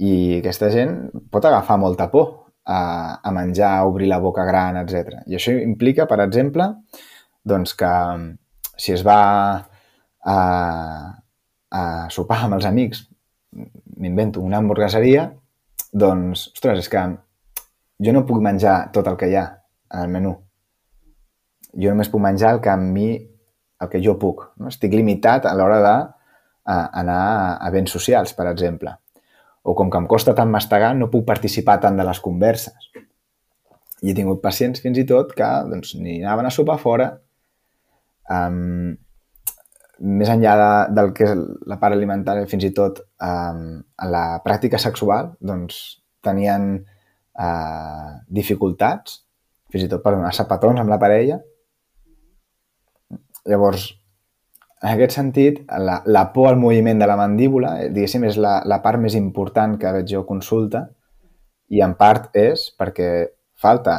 I 0.03 0.39
aquesta 0.41 0.69
gent 0.73 0.97
pot 1.31 1.45
agafar 1.45 1.77
molta 1.79 2.09
por 2.11 2.29
a, 2.65 3.19
a 3.21 3.31
menjar, 3.35 3.71
a 3.77 3.87
obrir 3.87 4.09
la 4.09 4.19
boca 4.23 4.45
gran, 4.47 4.79
etc. 4.81 5.23
I 5.29 5.37
això 5.37 5.53
implica, 5.55 6.07
per 6.09 6.19
exemple, 6.25 6.69
doncs 7.43 7.75
que 7.77 7.93
si 8.79 8.93
es 8.95 9.03
va 9.05 9.19
a, 10.23 10.37
a 11.69 11.83
sopar 12.13 12.43
amb 12.45 12.57
els 12.57 12.67
amics, 12.69 13.05
m'invento 13.97 14.41
una 14.41 14.59
hamburgueseria, 14.59 15.27
doncs, 15.93 16.47
ostres, 16.55 16.85
és 16.85 16.89
que 16.89 17.03
jo 18.03 18.13
no 18.15 18.25
puc 18.25 18.41
menjar 18.41 18.91
tot 18.95 19.07
el 19.07 19.17
que 19.19 19.29
hi 19.29 19.37
ha 19.37 19.45
al 19.93 20.09
menú. 20.11 20.33
Jo 21.73 21.93
només 21.93 22.09
puc 22.09 22.21
menjar 22.21 22.55
el 22.55 22.61
que 22.61 22.71
a 22.71 22.77
mi, 22.77 23.13
el 23.81 23.89
que 23.89 24.01
jo 24.03 24.17
puc. 24.19 24.43
No? 24.57 24.69
Estic 24.73 24.93
limitat 24.93 25.47
a 25.49 25.53
l'hora 25.57 25.79
d'anar 25.83 27.21
a, 27.21 27.55
a 27.57 27.71
béns 27.73 27.93
socials, 27.93 28.33
per 28.37 28.49
exemple. 28.51 28.95
O 29.63 29.75
com 29.77 29.89
que 29.89 30.01
em 30.01 30.09
costa 30.09 30.35
tant 30.35 30.51
mastegar, 30.51 30.91
no 30.97 31.11
puc 31.11 31.25
participar 31.27 31.79
tant 31.81 31.97
de 31.97 32.05
les 32.07 32.19
converses. 32.19 32.89
I 34.03 34.11
he 34.11 34.17
tingut 34.17 34.41
pacients 34.43 34.81
fins 34.83 34.99
i 34.99 35.05
tot 35.07 35.31
que 35.37 35.49
doncs, 35.69 35.93
ni 35.95 36.19
anaven 36.19 36.49
a 36.49 36.51
sopar 36.51 36.75
fora, 36.81 37.13
um, 38.29 38.91
més 39.99 40.29
enllà 40.29 40.53
de, 40.57 40.69
del 40.97 41.11
que 41.15 41.27
és 41.29 41.41
la 41.69 41.77
part 41.81 41.95
alimentària, 41.95 42.49
fins 42.49 42.65
i 42.65 42.73
tot 42.75 43.03
um, 43.21 43.65
en 43.81 44.11
la 44.11 44.25
pràctica 44.45 44.79
sexual, 44.81 45.33
doncs 45.39 45.79
tenien 46.23 46.75
uh, 46.79 48.09
dificultats, 48.27 49.21
fins 49.73 49.85
i 49.85 49.91
tot 49.91 50.03
per 50.03 50.15
donar 50.15 50.33
sapatons 50.35 50.81
amb 50.81 50.91
la 50.91 50.99
parella. 51.01 51.39
Llavors, 53.49 53.89
en 54.83 54.89
aquest 54.91 55.15
sentit, 55.15 55.61
la, 55.69 56.01
la 56.05 56.25
por 56.33 56.49
al 56.49 56.59
moviment 56.59 56.99
de 56.99 57.07
la 57.07 57.17
mandíbula, 57.19 57.77
eh, 57.83 57.89
diguéssim, 57.93 58.25
és 58.27 58.39
la, 58.39 58.57
la 58.67 58.81
part 58.83 59.01
més 59.01 59.15
important 59.19 59.77
que 59.79 59.93
veig 59.97 60.09
jo 60.11 60.25
consulta 60.27 60.87
i 61.73 61.81
en 61.83 61.95
part 61.99 62.33
és 62.37 62.69
perquè 62.77 63.09
falta 63.55 63.97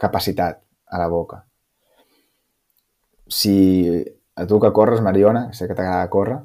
capacitat 0.00 0.62
a 0.90 1.00
la 1.00 1.08
boca. 1.12 1.42
Si 3.28 3.54
a 4.34 4.46
tu 4.46 4.58
que 4.60 4.72
corres, 4.72 5.02
Mariona, 5.02 5.48
sé 5.52 5.68
que 5.68 5.76
t'agrada 5.76 6.10
córrer, 6.10 6.40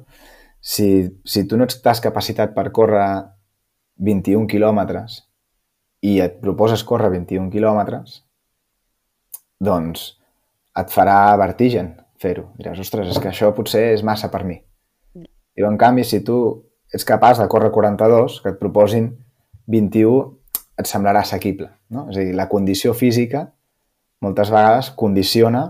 si, 0.60 1.20
si 1.24 1.46
tu 1.48 1.58
no 1.58 1.66
estàs 1.66 2.02
capacitat 2.04 2.54
per 2.54 2.70
córrer 2.76 3.06
21 4.00 4.46
quilòmetres 4.50 5.20
i 6.06 6.18
et 6.24 6.38
proposes 6.40 6.84
córrer 6.86 7.10
21 7.12 7.50
quilòmetres, 7.52 8.22
doncs 9.60 10.14
et 10.80 10.92
farà 10.92 11.36
vertigen 11.40 11.94
fer-ho. 12.20 12.50
Diràs, 12.58 12.80
ostres, 12.80 13.10
és 13.10 13.20
que 13.20 13.30
això 13.32 13.50
potser 13.56 13.90
és 13.94 14.04
massa 14.06 14.30
per 14.32 14.44
mi. 14.48 14.60
I 15.58 15.66
en 15.66 15.76
canvi, 15.80 16.04
si 16.04 16.22
tu 16.24 16.36
ets 16.94 17.04
capaç 17.06 17.40
de 17.40 17.48
córrer 17.50 17.70
42, 17.74 18.40
que 18.44 18.54
et 18.54 18.60
proposin 18.60 19.10
21, 19.70 20.20
et 20.80 20.88
semblarà 20.88 21.24
assequible. 21.24 21.68
No? 21.92 22.06
És 22.10 22.16
a 22.16 22.24
dir, 22.24 22.36
la 22.36 22.48
condició 22.48 22.94
física 22.96 23.50
moltes 24.24 24.50
vegades 24.52 24.90
condiciona 24.96 25.66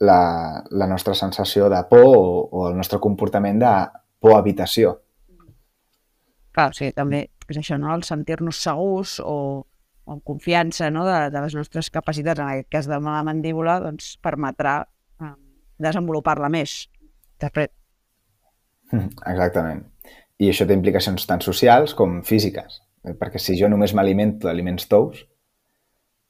la, 0.00 0.64
la 0.70 0.86
nostra 0.86 1.14
sensació 1.14 1.68
de 1.70 1.82
por 1.90 2.06
o, 2.06 2.24
o 2.50 2.68
el 2.68 2.76
nostre 2.76 2.98
comportament 3.00 3.60
de 3.62 3.74
por-habitació. 4.22 4.96
Clar, 6.54 6.70
sí, 6.74 6.90
també 6.94 7.28
és 7.50 7.60
això, 7.60 7.78
no? 7.80 7.92
el 7.94 8.04
sentir-nos 8.06 8.60
segurs 8.62 9.18
o, 9.20 9.36
o 10.06 10.16
amb 10.16 10.22
confiança 10.24 10.90
no? 10.90 11.04
de, 11.06 11.18
de 11.34 11.42
les 11.44 11.56
nostres 11.58 11.90
capacitats, 11.92 12.40
en 12.40 12.50
aquest 12.50 12.70
cas 12.72 12.90
de 12.90 12.98
la 12.98 13.22
mandíbula, 13.26 13.80
doncs 13.84 14.14
permetrà 14.22 14.78
eh, 15.20 15.32
desenvolupar-la 15.82 16.50
més. 16.52 16.84
Després. 17.42 17.72
Exactament. 18.94 19.82
I 20.40 20.50
això 20.50 20.66
té 20.66 20.76
implicacions 20.76 21.26
tant 21.28 21.42
socials 21.44 21.94
com 21.98 22.20
físiques. 22.26 22.80
Eh, 23.04 23.14
perquè 23.18 23.42
si 23.42 23.58
jo 23.58 23.68
només 23.70 23.94
m'alimento 23.94 24.48
d'aliments 24.48 24.88
tous, 24.90 25.24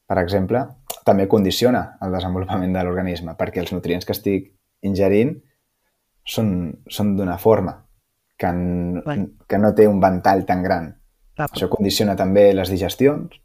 per 0.08 0.18
exemple, 0.20 0.64
també 1.04 1.26
condiciona 1.28 1.84
el 2.02 2.14
desenvolupament 2.16 2.74
de 2.74 2.82
l'organisme, 2.84 3.34
perquè 3.38 3.62
els 3.62 3.72
nutrients 3.74 4.06
que 4.08 4.14
estic 4.16 4.50
ingerint 4.84 5.34
són, 6.24 6.48
són 6.88 7.14
d'una 7.18 7.36
forma 7.38 7.76
que, 8.36 8.46
en, 8.46 9.00
bueno. 9.04 9.28
que 9.48 9.60
no 9.60 9.72
té 9.76 9.86
un 9.88 10.00
ventall 10.00 10.44
tan 10.48 10.62
gran. 10.64 10.92
Clar. 11.34 11.48
Això 11.50 11.68
condiciona 11.70 12.14
també 12.16 12.50
les 12.54 12.70
digestions. 12.70 13.40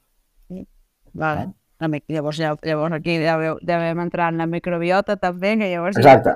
Vale. 1.14 1.48
Eh? 1.80 2.02
Llavors, 2.12 2.40
llavors 2.40 2.96
aquí 2.98 3.16
devem 3.20 4.02
entrar 4.04 4.34
en 4.34 4.42
la 4.42 4.48
microbiota 4.48 5.16
també, 5.18 5.56
que 5.58 5.70
llavors... 5.72 5.98
Exacte. 5.98 6.36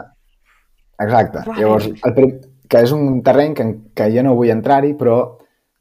Exacte. 1.04 1.44
Vale. 1.46 1.60
Llavors, 1.60 1.90
el, 2.08 2.30
que 2.70 2.84
és 2.86 2.94
un 2.96 3.22
terreny 3.26 3.56
que, 3.58 3.66
que 3.96 4.08
jo 4.14 4.24
no 4.26 4.36
vull 4.38 4.54
entrar-hi, 4.54 4.94
però 5.00 5.18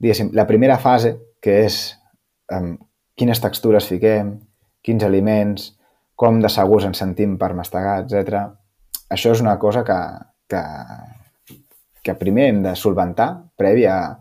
diguéssim, 0.03 0.33
la 0.35 0.49
primera 0.49 0.79
fase, 0.83 1.15
que 1.43 1.61
és 1.67 1.79
um, 2.53 2.75
quines 3.19 3.41
textures 3.43 3.87
fiquem, 3.89 4.35
quins 4.83 5.05
aliments, 5.07 5.73
com 6.19 6.41
de 6.43 6.51
segurs 6.53 6.87
ens 6.87 7.01
sentim 7.03 7.37
per 7.41 7.53
mastegar, 7.59 8.03
etc. 8.03 8.45
Això 9.12 9.33
és 9.35 9.43
una 9.43 9.57
cosa 9.62 9.83
que, 9.87 9.99
que, 10.51 10.62
que 12.03 12.19
primer 12.19 12.49
hem 12.51 12.61
de 12.67 12.75
solventar 12.79 13.31
prèvia 13.59 13.97
a, 13.97 14.12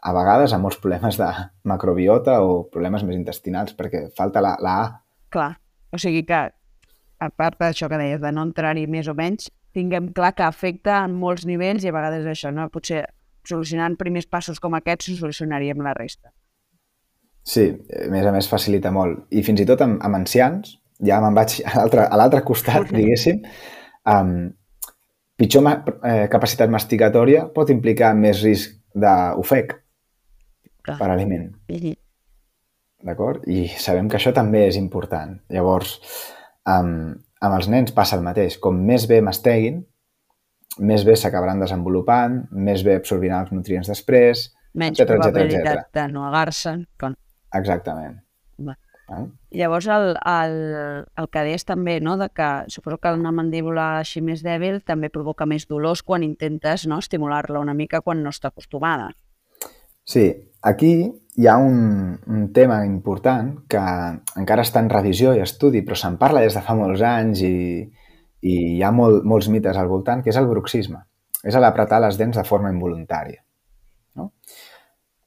a 0.00 0.14
vegades 0.16 0.52
a 0.52 0.60
molts 0.62 0.80
problemes 0.80 1.18
de 1.20 1.28
macrobiota 1.68 2.40
o 2.44 2.62
problemes 2.72 3.04
més 3.06 3.18
intestinals, 3.18 3.76
perquè 3.76 4.08
falta 4.16 4.42
la, 4.44 4.56
la 4.62 4.76
A. 4.80 4.88
Clar, 5.30 5.52
o 5.92 6.00
sigui 6.00 6.24
que, 6.26 6.42
a 7.20 7.30
part 7.30 7.60
d'això 7.60 7.90
que 7.90 8.00
deies, 8.00 8.20
de 8.22 8.32
no 8.32 8.46
entrar-hi 8.48 8.86
més 8.90 9.08
o 9.10 9.14
menys, 9.16 9.50
tinguem 9.76 10.10
clar 10.16 10.32
que 10.34 10.46
afecta 10.46 10.98
en 11.04 11.14
molts 11.18 11.46
nivells 11.46 11.84
i 11.84 11.90
a 11.90 11.94
vegades 11.94 12.26
això, 12.26 12.50
no? 12.54 12.66
Potser 12.72 13.04
solucionant 13.46 13.96
primers 14.00 14.26
passos 14.26 14.60
com 14.60 14.74
aquests, 14.76 15.12
solucionaríem 15.20 15.80
la 15.84 15.94
resta. 15.96 16.32
Sí, 17.46 17.66
a 17.72 18.08
més 18.12 18.26
a 18.26 18.32
més 18.34 18.48
facilita 18.50 18.92
molt. 18.94 19.24
I 19.32 19.42
fins 19.46 19.62
i 19.62 19.66
tot 19.68 19.80
amb, 19.84 20.00
amb 20.04 20.20
ancians, 20.20 20.76
ja 21.06 21.20
me'n 21.22 21.36
vaig 21.36 21.60
a 21.64 21.86
l'altre 22.20 22.42
costat, 22.46 22.90
diguéssim, 22.92 23.40
um, 24.12 24.34
pitjor 25.40 25.64
ma 25.64 25.78
eh, 25.80 26.26
capacitat 26.32 26.70
masticatòria 26.72 27.46
pot 27.54 27.72
implicar 27.72 28.12
més 28.18 28.42
risc 28.44 28.76
d'ofec 28.92 29.72
per 30.84 31.08
aliment. 31.08 31.48
D'acord? 33.00 33.46
I 33.48 33.64
sabem 33.80 34.10
que 34.12 34.18
això 34.18 34.34
també 34.36 34.66
és 34.68 34.76
important. 34.76 35.38
Llavors, 35.52 35.96
um, 36.68 37.14
amb 37.40 37.56
els 37.56 37.70
nens 37.72 37.94
passa 37.96 38.18
el 38.18 38.24
mateix. 38.26 38.58
Com 38.60 38.82
més 38.84 39.06
bé 39.08 39.22
masteguin, 39.24 39.80
més 40.84 41.04
bé 41.08 41.16
s'acabaran 41.16 41.62
desenvolupant, 41.62 42.42
més 42.52 42.84
bé 42.84 42.98
absorbiran 43.00 43.46
els 43.46 43.54
nutrients 43.56 43.88
després, 43.88 44.50
Menys 44.74 45.00
etcètera, 45.00 45.18
probabilitat 45.18 45.64
etcètera. 45.64 45.86
de 45.96 46.12
no 46.12 46.26
agar-se'n. 46.28 46.84
Con... 47.00 47.16
Exactament. 47.56 48.20
Va. 48.66 48.76
Ah? 49.10 49.24
Llavors, 49.50 49.88
el, 49.90 50.12
el, 50.14 50.52
el 51.18 51.28
que 51.34 51.42
deies 51.42 51.66
també, 51.66 51.96
no?, 52.00 52.14
de 52.20 52.28
que 52.30 52.50
suposo 52.70 53.00
que 53.02 53.10
una 53.16 53.32
mandíbula 53.34 53.86
així 54.04 54.22
més 54.22 54.44
dèbil 54.46 54.78
també 54.86 55.10
provoca 55.10 55.48
més 55.50 55.66
dolors 55.66 56.04
quan 56.06 56.22
intentes 56.22 56.86
no, 56.86 57.00
estimular-la 57.02 57.58
una 57.58 57.74
mica 57.74 58.04
quan 58.06 58.22
no 58.22 58.30
està 58.30 58.52
acostumada. 58.54 59.10
Sí, 60.06 60.30
aquí 60.62 60.92
hi 61.36 61.46
ha 61.50 61.56
un, 61.58 62.14
un 62.26 62.46
tema 62.54 62.84
important 62.86 63.52
que 63.70 63.82
encara 64.38 64.62
està 64.66 64.82
en 64.82 64.90
revisió 64.92 65.34
i 65.34 65.42
estudi, 65.42 65.82
però 65.86 65.98
se'n 65.98 66.18
parla 66.20 66.44
des 66.44 66.54
de 66.54 66.62
fa 66.62 66.78
molts 66.78 67.02
anys 67.06 67.42
i, 67.46 67.54
i 68.46 68.56
hi 68.76 68.82
ha 68.82 68.90
molt, 68.94 69.24
molts 69.26 69.50
mites 69.52 69.78
al 69.78 69.90
voltant, 69.90 70.22
que 70.22 70.30
és 70.30 70.38
el 70.38 70.48
bruxisme. 70.50 71.02
És 71.42 71.56
l'apretar 71.56 72.02
les 72.04 72.18
dents 72.20 72.36
de 72.36 72.44
forma 72.44 72.70
involuntària. 72.70 73.42
No? 74.18 74.32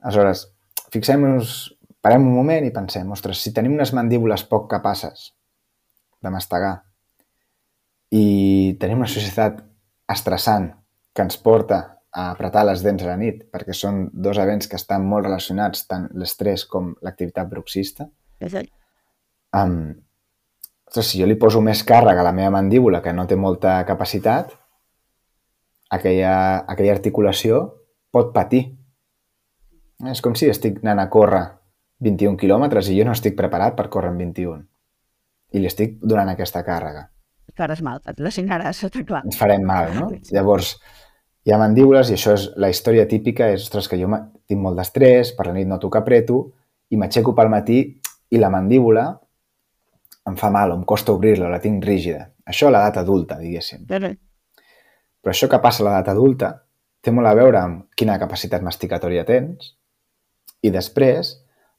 Aleshores, 0.03 0.47
fixem-nos, 0.93 1.73
parem 2.03 2.25
un 2.27 2.35
moment 2.35 2.65
i 2.67 2.73
pensem, 2.75 3.09
ostres, 3.15 3.39
si 3.39 3.53
tenim 3.55 3.77
unes 3.77 3.93
mandíbules 3.95 4.43
poc 4.49 4.67
capaces 4.71 5.31
de 6.23 6.31
mastegar 6.33 6.75
i 8.13 8.75
tenim 8.79 9.01
una 9.01 9.09
societat 9.09 9.63
estressant 10.11 10.69
que 11.15 11.23
ens 11.23 11.39
porta 11.39 11.79
a 12.13 12.29
apretar 12.35 12.65
les 12.67 12.83
dents 12.85 13.01
a 13.05 13.09
la 13.09 13.17
nit, 13.17 13.45
perquè 13.49 13.73
són 13.73 14.03
dos 14.13 14.37
events 14.37 14.67
que 14.69 14.77
estan 14.77 15.05
molt 15.09 15.25
relacionats, 15.25 15.87
tant 15.89 16.09
l'estrès 16.19 16.67
com 16.69 16.91
l'activitat 17.01 17.49
bruxista, 17.49 18.09
um, 19.57 19.77
Ostres, 20.93 21.07
si 21.09 21.21
jo 21.23 21.25
li 21.25 21.39
poso 21.41 21.61
més 21.65 21.81
càrrega 21.87 22.21
a 22.21 22.27
la 22.27 22.35
meva 22.35 22.51
mandíbula, 22.53 23.01
que 23.01 23.15
no 23.17 23.25
té 23.25 23.39
molta 23.39 23.79
capacitat, 23.87 24.51
aquella, 25.89 26.35
aquella 26.69 26.93
articulació 26.93 27.63
pot 28.13 28.29
patir. 28.35 28.63
És 30.11 30.21
com 30.21 30.35
si 30.37 30.51
estic 30.51 30.83
anant 30.83 31.01
a 31.01 31.09
córrer 31.09 31.43
21 32.03 32.37
quilòmetres 32.39 32.89
i 32.91 32.97
jo 32.99 33.07
no 33.07 33.15
estic 33.15 33.37
preparat 33.39 33.77
per 33.77 33.89
córrer 33.93 34.11
en 34.13 34.19
21. 34.21 34.59
I 35.53 35.61
li 35.61 35.69
estic 35.69 35.99
donant 36.01 36.31
aquesta 36.33 36.63
càrrega. 36.65 37.07
Et 37.49 37.55
faràs 37.59 37.83
mal, 37.85 38.01
et 38.09 38.19
lesionaràs, 38.23 38.83
està 38.87 39.03
clar. 39.07 39.23
Ens 39.27 39.37
farem 39.39 39.65
mal, 39.67 39.91
no? 39.95 40.09
Llavors, 40.33 40.75
hi 41.43 41.53
ha 41.53 41.59
mandíbules 41.61 42.09
i 42.09 42.17
això 42.17 42.33
és 42.37 42.47
la 42.59 42.69
història 42.71 43.05
típica, 43.09 43.49
és, 43.53 43.67
ostres, 43.67 43.89
que 43.91 43.99
jo 43.99 44.09
tinc 44.47 44.61
molt 44.61 44.79
d'estrès, 44.79 45.33
per 45.37 45.49
la 45.49 45.57
nit 45.57 45.69
noto 45.69 45.91
que 45.91 46.01
apreto 46.01 46.39
i 46.89 46.99
m'aixeco 46.99 47.35
pel 47.35 47.51
matí 47.51 47.79
i 48.33 48.41
la 48.41 48.51
mandíbula 48.53 49.05
em 50.29 50.37
fa 50.39 50.49
mal 50.53 50.71
o 50.71 50.77
em 50.79 50.83
costa 50.87 51.13
obrir-la, 51.13 51.51
la 51.51 51.59
tinc 51.61 51.83
rígida. 51.83 52.29
Això 52.47 52.69
a 52.69 52.75
l'edat 52.75 53.01
adulta, 53.03 53.39
diguéssim. 53.39 53.85
Però... 53.89 54.11
Però 55.23 55.31
això 55.31 55.47
que 55.51 55.59
passa 55.63 55.83
a 55.83 55.87
l'edat 55.87 56.09
adulta 56.11 56.49
té 57.03 57.11
molt 57.11 57.29
a 57.29 57.35
veure 57.37 57.59
amb 57.59 57.83
quina 57.99 58.19
capacitat 58.19 58.63
masticatòria 58.63 59.23
tens 59.27 59.73
i 60.63 60.71
després 60.71 61.33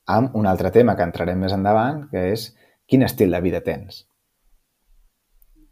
amb 0.06 0.34
un 0.36 0.46
altre 0.46 0.70
tema 0.70 0.96
que 0.96 1.06
entrarem 1.06 1.40
més 1.40 1.54
endavant, 1.56 2.04
que 2.10 2.28
és 2.32 2.50
quin 2.88 3.04
estil 3.06 3.32
de 3.32 3.40
vida 3.44 3.62
tens. 3.64 4.04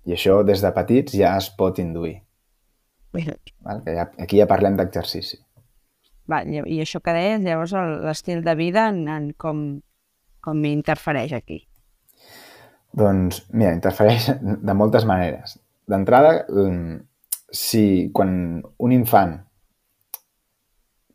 I 0.08 0.16
això 0.16 0.40
des 0.46 0.62
de 0.64 0.72
petits 0.74 1.14
ja 1.14 1.36
es 1.38 1.48
pot 1.58 1.78
induir. 1.78 2.16
Val? 3.12 3.82
Que 3.84 3.94
ja, 3.94 4.08
aquí 4.18 4.40
ja 4.40 4.48
parlem 4.50 4.78
d'exercici. 4.78 5.38
Va, 6.30 6.40
i 6.46 6.80
això 6.80 7.02
que 7.04 7.12
deies, 7.14 7.42
llavors 7.44 7.74
l'estil 8.06 8.42
de 8.46 8.54
vida 8.56 8.86
en, 8.90 9.04
en 9.10 9.28
com, 9.38 9.62
com 10.40 10.64
interfereix 10.64 11.34
aquí. 11.36 11.60
Doncs, 12.96 13.44
mira, 13.52 13.72
interfereix 13.76 14.30
de 14.40 14.74
moltes 14.76 15.06
maneres. 15.08 15.58
D'entrada, 15.88 16.34
si 17.52 18.10
quan 18.14 18.62
un 18.62 18.92
infant 18.94 19.36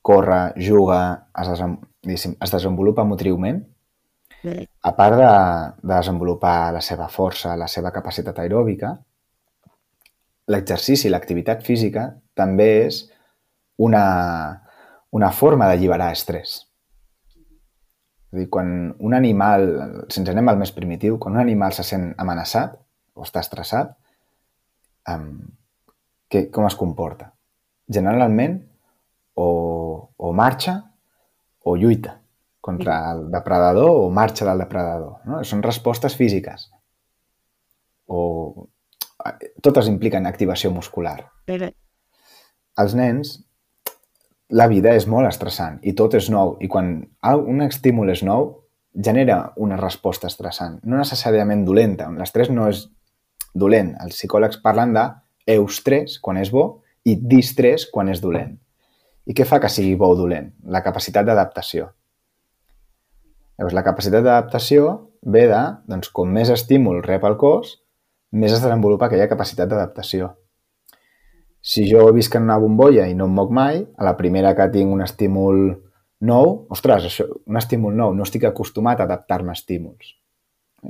corre, 0.07 0.53
juga, 0.63 1.01
es, 1.35 1.49
diguéssim, 1.51 1.77
es 2.15 2.53
desenvolupa 2.53 3.03
motriument, 3.03 3.63
a 4.81 4.93
part 4.95 5.17
de, 5.17 5.31
de 5.81 5.93
desenvolupar 5.93 6.71
la 6.73 6.81
seva 6.81 7.07
força, 7.11 7.55
la 7.59 7.67
seva 7.67 7.91
capacitat 7.91 8.37
aeròbica, 8.39 8.93
l'exercici, 10.47 11.09
l'activitat 11.11 11.65
física, 11.65 12.07
també 12.37 12.69
és 12.85 13.01
una, 13.83 14.05
una 15.11 15.31
forma 15.35 15.67
d'alliberar 15.67 16.13
estrès. 16.15 16.61
És 18.31 18.41
dir, 18.41 18.47
quan 18.51 18.93
un 18.99 19.15
animal, 19.15 19.67
si 20.11 20.21
ens 20.21 20.31
anem 20.31 20.51
al 20.51 20.59
més 20.59 20.73
primitiu, 20.75 21.17
quan 21.19 21.35
un 21.35 21.43
animal 21.43 21.75
se 21.75 21.83
sent 21.87 22.11
amenaçat 22.19 22.77
o 23.17 23.25
està 23.25 23.43
estressat, 23.43 23.93
um, 25.11 25.31
que, 26.29 26.47
com 26.53 26.67
es 26.67 26.75
comporta? 26.79 27.31
Generalment, 27.91 28.59
o, 29.39 29.47
o 30.17 30.31
marxa 30.35 30.81
o 31.67 31.75
lluita 31.75 32.17
contra 32.67 32.97
el 33.11 33.27
depredador 33.31 33.89
o 33.89 34.09
marxa 34.11 34.45
del 34.47 34.63
depredador. 34.63 35.19
No? 35.27 35.43
Són 35.47 35.63
respostes 35.63 36.15
físiques. 36.19 36.69
O 38.07 38.67
totes 39.63 39.89
impliquen 39.91 40.27
activació 40.27 40.71
muscular. 40.71 41.19
Però, 41.47 41.69
Els 42.77 42.93
nens, 42.93 43.31
la 44.53 44.67
vida 44.71 44.93
és 44.95 45.07
molt 45.09 45.27
estressant 45.27 45.79
i 45.81 45.95
tot 45.97 46.13
és 46.19 46.29
nou. 46.29 46.55
I 46.61 46.69
quan 46.71 46.91
un 47.25 47.63
estímul 47.65 48.11
és 48.13 48.21
nou, 48.23 48.51
genera 48.93 49.53
una 49.57 49.79
resposta 49.79 50.29
estressant. 50.29 50.77
No 50.83 50.99
necessàriament 50.99 51.65
dolenta. 51.65 52.09
L'estrès 52.19 52.51
no 52.53 52.67
és 52.69 52.85
dolent. 53.55 53.95
Els 54.03 54.15
psicòlegs 54.15 54.61
parlen 54.63 54.93
de 54.95 55.07
eustrès, 55.57 56.19
quan 56.21 56.37
és 56.37 56.51
bo, 56.53 56.83
i 57.07 57.15
distrès, 57.15 57.87
quan 57.91 58.09
és 58.11 58.21
dolent. 58.21 58.57
I 59.27 59.35
què 59.35 59.45
fa 59.47 59.59
que 59.59 59.71
sigui 59.71 59.95
bo 59.99 60.13
o 60.13 60.15
dolent? 60.15 60.53
La 60.71 60.81
capacitat 60.85 61.27
d'adaptació. 61.27 61.89
Llavors, 63.57 63.75
la 63.75 63.83
capacitat 63.83 64.23
d'adaptació 64.23 64.89
ve 65.27 65.47
de, 65.51 65.61
doncs, 65.89 66.11
com 66.15 66.29
més 66.31 66.51
estímul 66.53 67.01
rep 67.03 67.25
el 67.27 67.35
cos, 67.41 67.73
més 68.31 68.53
es 68.53 68.61
desenvolupa 68.63 69.07
aquella 69.07 69.27
capacitat 69.27 69.69
d'adaptació. 69.71 70.31
Si 71.67 71.83
jo 71.89 72.05
visc 72.15 72.37
en 72.37 72.45
una 72.47 72.59
bombolla 72.61 73.07
i 73.09 73.15
no 73.17 73.25
em 73.27 73.33
moc 73.35 73.51
mai, 73.51 73.81
a 73.97 74.07
la 74.07 74.15
primera 74.19 74.53
que 74.55 74.69
tinc 74.71 74.93
un 74.93 75.03
estímul 75.03 75.65
nou, 76.29 76.53
ostres, 76.73 77.09
això, 77.09 77.27
un 77.49 77.59
estímul 77.59 77.97
nou, 77.97 78.13
no 78.15 78.23
estic 78.23 78.47
acostumat 78.47 79.01
a 79.01 79.09
adaptar-me 79.09 79.51
a 79.51 79.57
estímuls. 79.57 80.13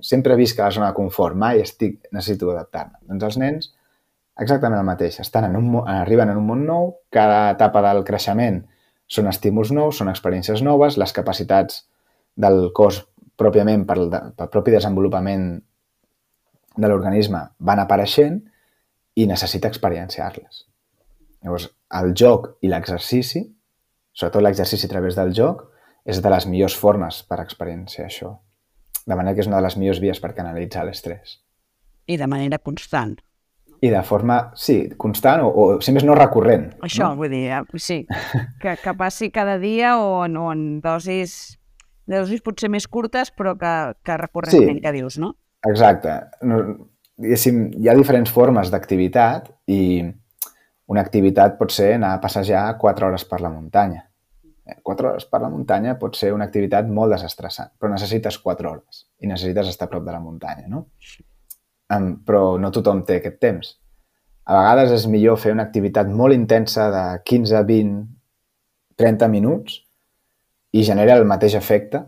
Sempre 0.04 0.36
visc 0.38 0.60
a 0.60 0.68
la 0.68 0.76
zona 0.76 0.92
de 0.92 0.98
confort, 1.00 1.36
mai 1.40 1.64
estic, 1.64 2.04
necessito 2.12 2.52
adaptar-me. 2.52 3.00
Doncs 3.10 3.30
els 3.32 3.40
nens, 3.42 3.72
exactament 4.40 4.80
el 4.80 4.88
mateix. 4.88 5.20
Estan 5.24 5.50
en 5.50 5.58
un, 5.60 5.70
arriben 5.90 6.32
en 6.32 6.40
un 6.40 6.48
món 6.48 6.66
nou, 6.68 6.92
cada 7.14 7.52
etapa 7.54 7.84
del 7.86 8.04
creixement 8.08 8.64
són 9.08 9.30
estímuls 9.32 9.72
nous, 9.72 9.98
són 9.98 10.12
experiències 10.12 10.64
noves, 10.66 10.98
les 11.00 11.14
capacitats 11.16 11.86
del 12.36 12.72
cos 12.76 13.02
pròpiament 13.38 13.86
pel, 13.88 14.10
pel 14.10 14.52
propi 14.54 14.74
desenvolupament 14.74 15.50
de 16.78 16.90
l'organisme 16.90 17.44
van 17.60 17.82
apareixent 17.82 18.42
i 19.18 19.26
necessita 19.30 19.70
experienciar-les. 19.72 20.66
Llavors, 21.44 21.70
el 21.98 22.14
joc 22.18 22.52
i 22.62 22.70
l'exercici, 22.70 23.44
sobretot 24.14 24.44
l'exercici 24.44 24.86
a 24.86 24.92
través 24.92 25.18
del 25.18 25.34
joc, 25.38 25.64
és 26.08 26.22
de 26.24 26.32
les 26.32 26.48
millors 26.48 26.76
formes 26.78 27.22
per 27.28 27.40
experienciar 27.44 28.08
això. 28.08 28.34
De 29.08 29.16
manera 29.16 29.36
que 29.36 29.44
és 29.44 29.50
una 29.50 29.60
de 29.60 29.68
les 29.68 29.78
millors 29.80 30.02
vies 30.04 30.20
per 30.24 30.34
canalitzar 30.36 30.86
l'estrès. 30.88 31.40
I 32.08 32.18
de 32.20 32.28
manera 32.28 32.60
constant. 32.64 33.18
I 33.82 33.92
de 33.94 34.02
forma, 34.04 34.52
sí, 34.58 34.90
constant 34.98 35.44
o, 35.46 35.50
o 35.52 35.66
si 35.86 35.94
més 35.94 36.06
no, 36.08 36.16
recurrent. 36.18 36.72
Això, 36.82 37.12
no? 37.12 37.20
vull 37.20 37.30
dir, 37.30 37.44
eh, 37.54 37.62
sí, 37.78 38.00
que, 38.62 38.76
que 38.82 38.94
passi 38.98 39.30
cada 39.32 39.60
dia 39.62 39.98
o 40.02 40.24
en, 40.26 40.38
o 40.42 40.52
en 40.52 40.64
dosis, 40.82 41.60
dosis 42.10 42.42
potser 42.42 42.72
més 42.74 42.88
curtes, 42.88 43.30
però 43.32 43.54
que, 43.60 43.74
que 44.04 44.18
recurrentment, 44.18 44.80
Sí. 44.80 44.86
que 44.86 44.96
dius, 44.96 45.20
no? 45.22 45.36
Exacte. 45.68 46.16
No, 46.48 46.62
diguéssim, 47.18 47.68
hi 47.78 47.90
ha 47.90 47.96
diferents 47.98 48.32
formes 48.34 48.72
d'activitat 48.74 49.52
i 49.74 49.82
una 50.88 51.02
activitat 51.04 51.58
pot 51.60 51.74
ser 51.76 51.94
anar 51.98 52.16
a 52.16 52.22
passejar 52.24 52.66
4 52.80 53.08
hores 53.10 53.26
per 53.28 53.42
la 53.44 53.50
muntanya. 53.52 54.04
Eh, 54.68 54.78
4 54.84 55.10
hores 55.10 55.26
per 55.30 55.42
la 55.44 55.50
muntanya 55.52 55.98
pot 56.00 56.16
ser 56.16 56.34
una 56.34 56.48
activitat 56.48 56.88
molt 56.88 57.14
desestressant, 57.14 57.74
però 57.80 57.92
necessites 57.92 58.38
4 58.44 58.72
hores 58.72 59.06
i 59.20 59.28
necessites 59.28 59.68
estar 59.74 59.88
a 59.88 59.92
prop 59.92 60.06
de 60.06 60.16
la 60.16 60.22
muntanya, 60.24 60.68
no? 60.72 60.88
Um, 61.88 62.18
però 62.28 62.58
no 62.60 62.72
tothom 62.76 63.06
té 63.08 63.22
aquest 63.22 63.38
temps. 63.40 63.70
A 64.48 64.56
vegades 64.58 64.92
és 64.96 65.06
millor 65.12 65.38
fer 65.40 65.54
una 65.56 65.64
activitat 65.68 66.10
molt 66.12 66.36
intensa 66.36 66.90
de 66.92 67.04
15, 67.24 67.64
20, 67.68 67.98
30 69.00 69.30
minuts 69.32 69.82
i 70.76 70.84
genera 70.84 71.16
el 71.16 71.28
mateix 71.28 71.56
efecte 71.56 72.04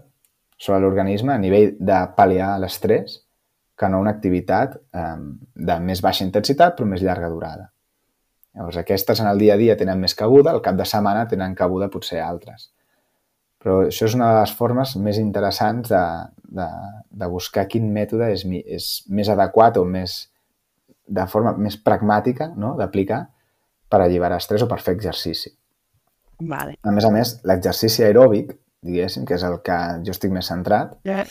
sobre 0.59 0.81
l'organisme 0.83 1.33
a 1.33 1.39
nivell 1.39 1.77
de 1.79 1.99
pal·liar 2.17 2.53
l'estrès 2.59 3.21
que 3.79 3.87
no 3.87 4.01
una 4.03 4.11
activitat 4.11 4.75
eh, 4.75 5.19
de 5.55 5.77
més 5.83 6.03
baixa 6.03 6.25
intensitat 6.25 6.75
però 6.75 6.87
més 6.87 7.03
llarga 7.03 7.31
durada. 7.31 7.69
Llavors, 8.55 8.79
aquestes 8.81 9.21
en 9.23 9.29
el 9.31 9.39
dia 9.39 9.55
a 9.55 9.61
dia 9.61 9.77
tenen 9.79 10.01
més 10.01 10.15
cabuda, 10.17 10.51
al 10.51 10.63
cap 10.65 10.75
de 10.75 10.87
setmana 10.87 11.27
tenen 11.31 11.55
cabuda 11.55 11.87
potser 11.91 12.19
altres. 12.19 12.71
Però 13.59 13.81
això 13.85 14.07
és 14.07 14.15
una 14.15 14.29
de 14.31 14.39
les 14.39 14.53
formes 14.55 14.95
més 15.03 15.19
interessants 15.19 15.91
de, 15.91 16.03
de, 16.59 16.67
de 17.11 17.27
buscar 17.31 17.65
quin 17.67 17.89
mètode 17.93 18.29
és, 18.31 18.45
és 18.47 18.87
més 19.11 19.29
adequat 19.31 19.77
o 19.77 19.83
més 19.85 20.21
de 21.09 21.25
forma 21.27 21.55
més 21.57 21.75
pragmàtica 21.81 22.51
no? 22.55 22.75
d'aplicar 22.79 23.23
per 23.89 23.99
alliberar 24.03 24.37
estrès 24.39 24.63
o 24.63 24.69
per 24.69 24.79
fer 24.85 24.93
exercici. 24.95 25.51
Vale. 26.39 26.77
A 26.85 26.93
més 26.95 27.05
a 27.05 27.11
més, 27.11 27.33
l'exercici 27.49 28.05
aeròbic, 28.05 28.53
diguéssim, 28.85 29.25
que 29.27 29.35
és 29.35 29.43
el 29.43 29.57
que 29.65 29.77
jo 30.05 30.15
estic 30.15 30.31
més 30.31 30.47
centrat, 30.47 30.95
Eh, 31.03 31.25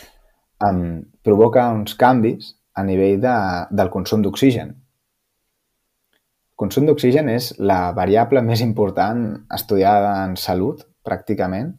um, 0.67 1.01
provoca 1.25 1.69
uns 1.73 1.95
canvis 1.97 2.53
a 2.75 2.85
nivell 2.85 3.21
de, 3.23 3.37
del 3.71 3.91
consum 3.95 4.23
d'oxigen. 4.27 4.75
El 4.75 6.61
consum 6.61 6.89
d'oxigen 6.89 7.31
és 7.33 7.53
la 7.59 7.93
variable 7.97 8.43
més 8.43 8.61
important 8.65 9.25
estudiada 9.55 10.17
en 10.27 10.37
salut, 10.37 10.83
pràcticament, 11.07 11.77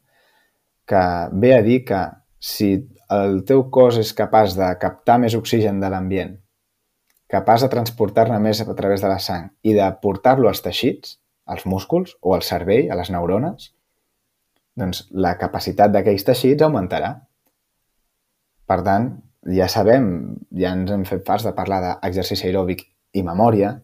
que 0.89 1.02
ve 1.32 1.54
a 1.54 1.62
dir 1.62 1.84
que 1.86 2.02
si 2.39 2.69
el 3.13 3.43
teu 3.45 3.67
cos 3.73 3.99
és 4.02 4.13
capaç 4.17 4.56
de 4.58 4.69
captar 4.82 5.19
més 5.21 5.36
oxigen 5.38 5.82
de 5.82 5.89
l'ambient, 5.93 6.36
capaç 7.30 7.65
de 7.65 7.69
transportar-ne 7.73 8.39
més 8.41 8.62
a 8.63 8.73
través 8.73 9.04
de 9.06 9.12
la 9.12 9.19
sang 9.21 9.52
i 9.62 9.75
de 9.78 9.86
portar-lo 10.02 10.49
als 10.49 10.63
teixits, 10.65 11.19
als 11.45 11.65
músculs 11.69 12.15
o 12.21 12.34
al 12.34 12.45
cervell, 12.45 12.89
a 12.89 12.97
les 12.97 13.13
neurones, 13.13 13.71
doncs 14.78 15.06
la 15.13 15.36
capacitat 15.38 15.93
d'aquells 15.93 16.25
teixits 16.25 16.65
augmentarà. 16.65 17.13
Per 18.69 18.80
tant, 18.86 19.10
ja 19.60 19.69
sabem, 19.69 20.10
ja 20.58 20.73
ens 20.73 20.91
hem 20.93 21.06
fet 21.10 21.25
fars 21.28 21.45
de 21.45 21.54
parlar 21.58 21.82
d'exercici 21.86 22.49
aeròbic 22.49 22.86
i 23.13 23.25
memòria, 23.25 23.75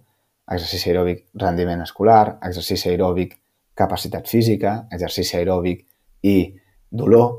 exercici 0.51 0.91
aeròbic 0.91 1.25
rendiment 1.41 1.81
escolar, 1.85 2.37
exercici 2.45 2.91
aeròbic 2.91 3.37
capacitat 3.77 4.29
física, 4.29 4.85
exercici 4.93 5.37
aeròbic 5.39 5.85
i 6.25 6.37
dolor, 6.99 7.31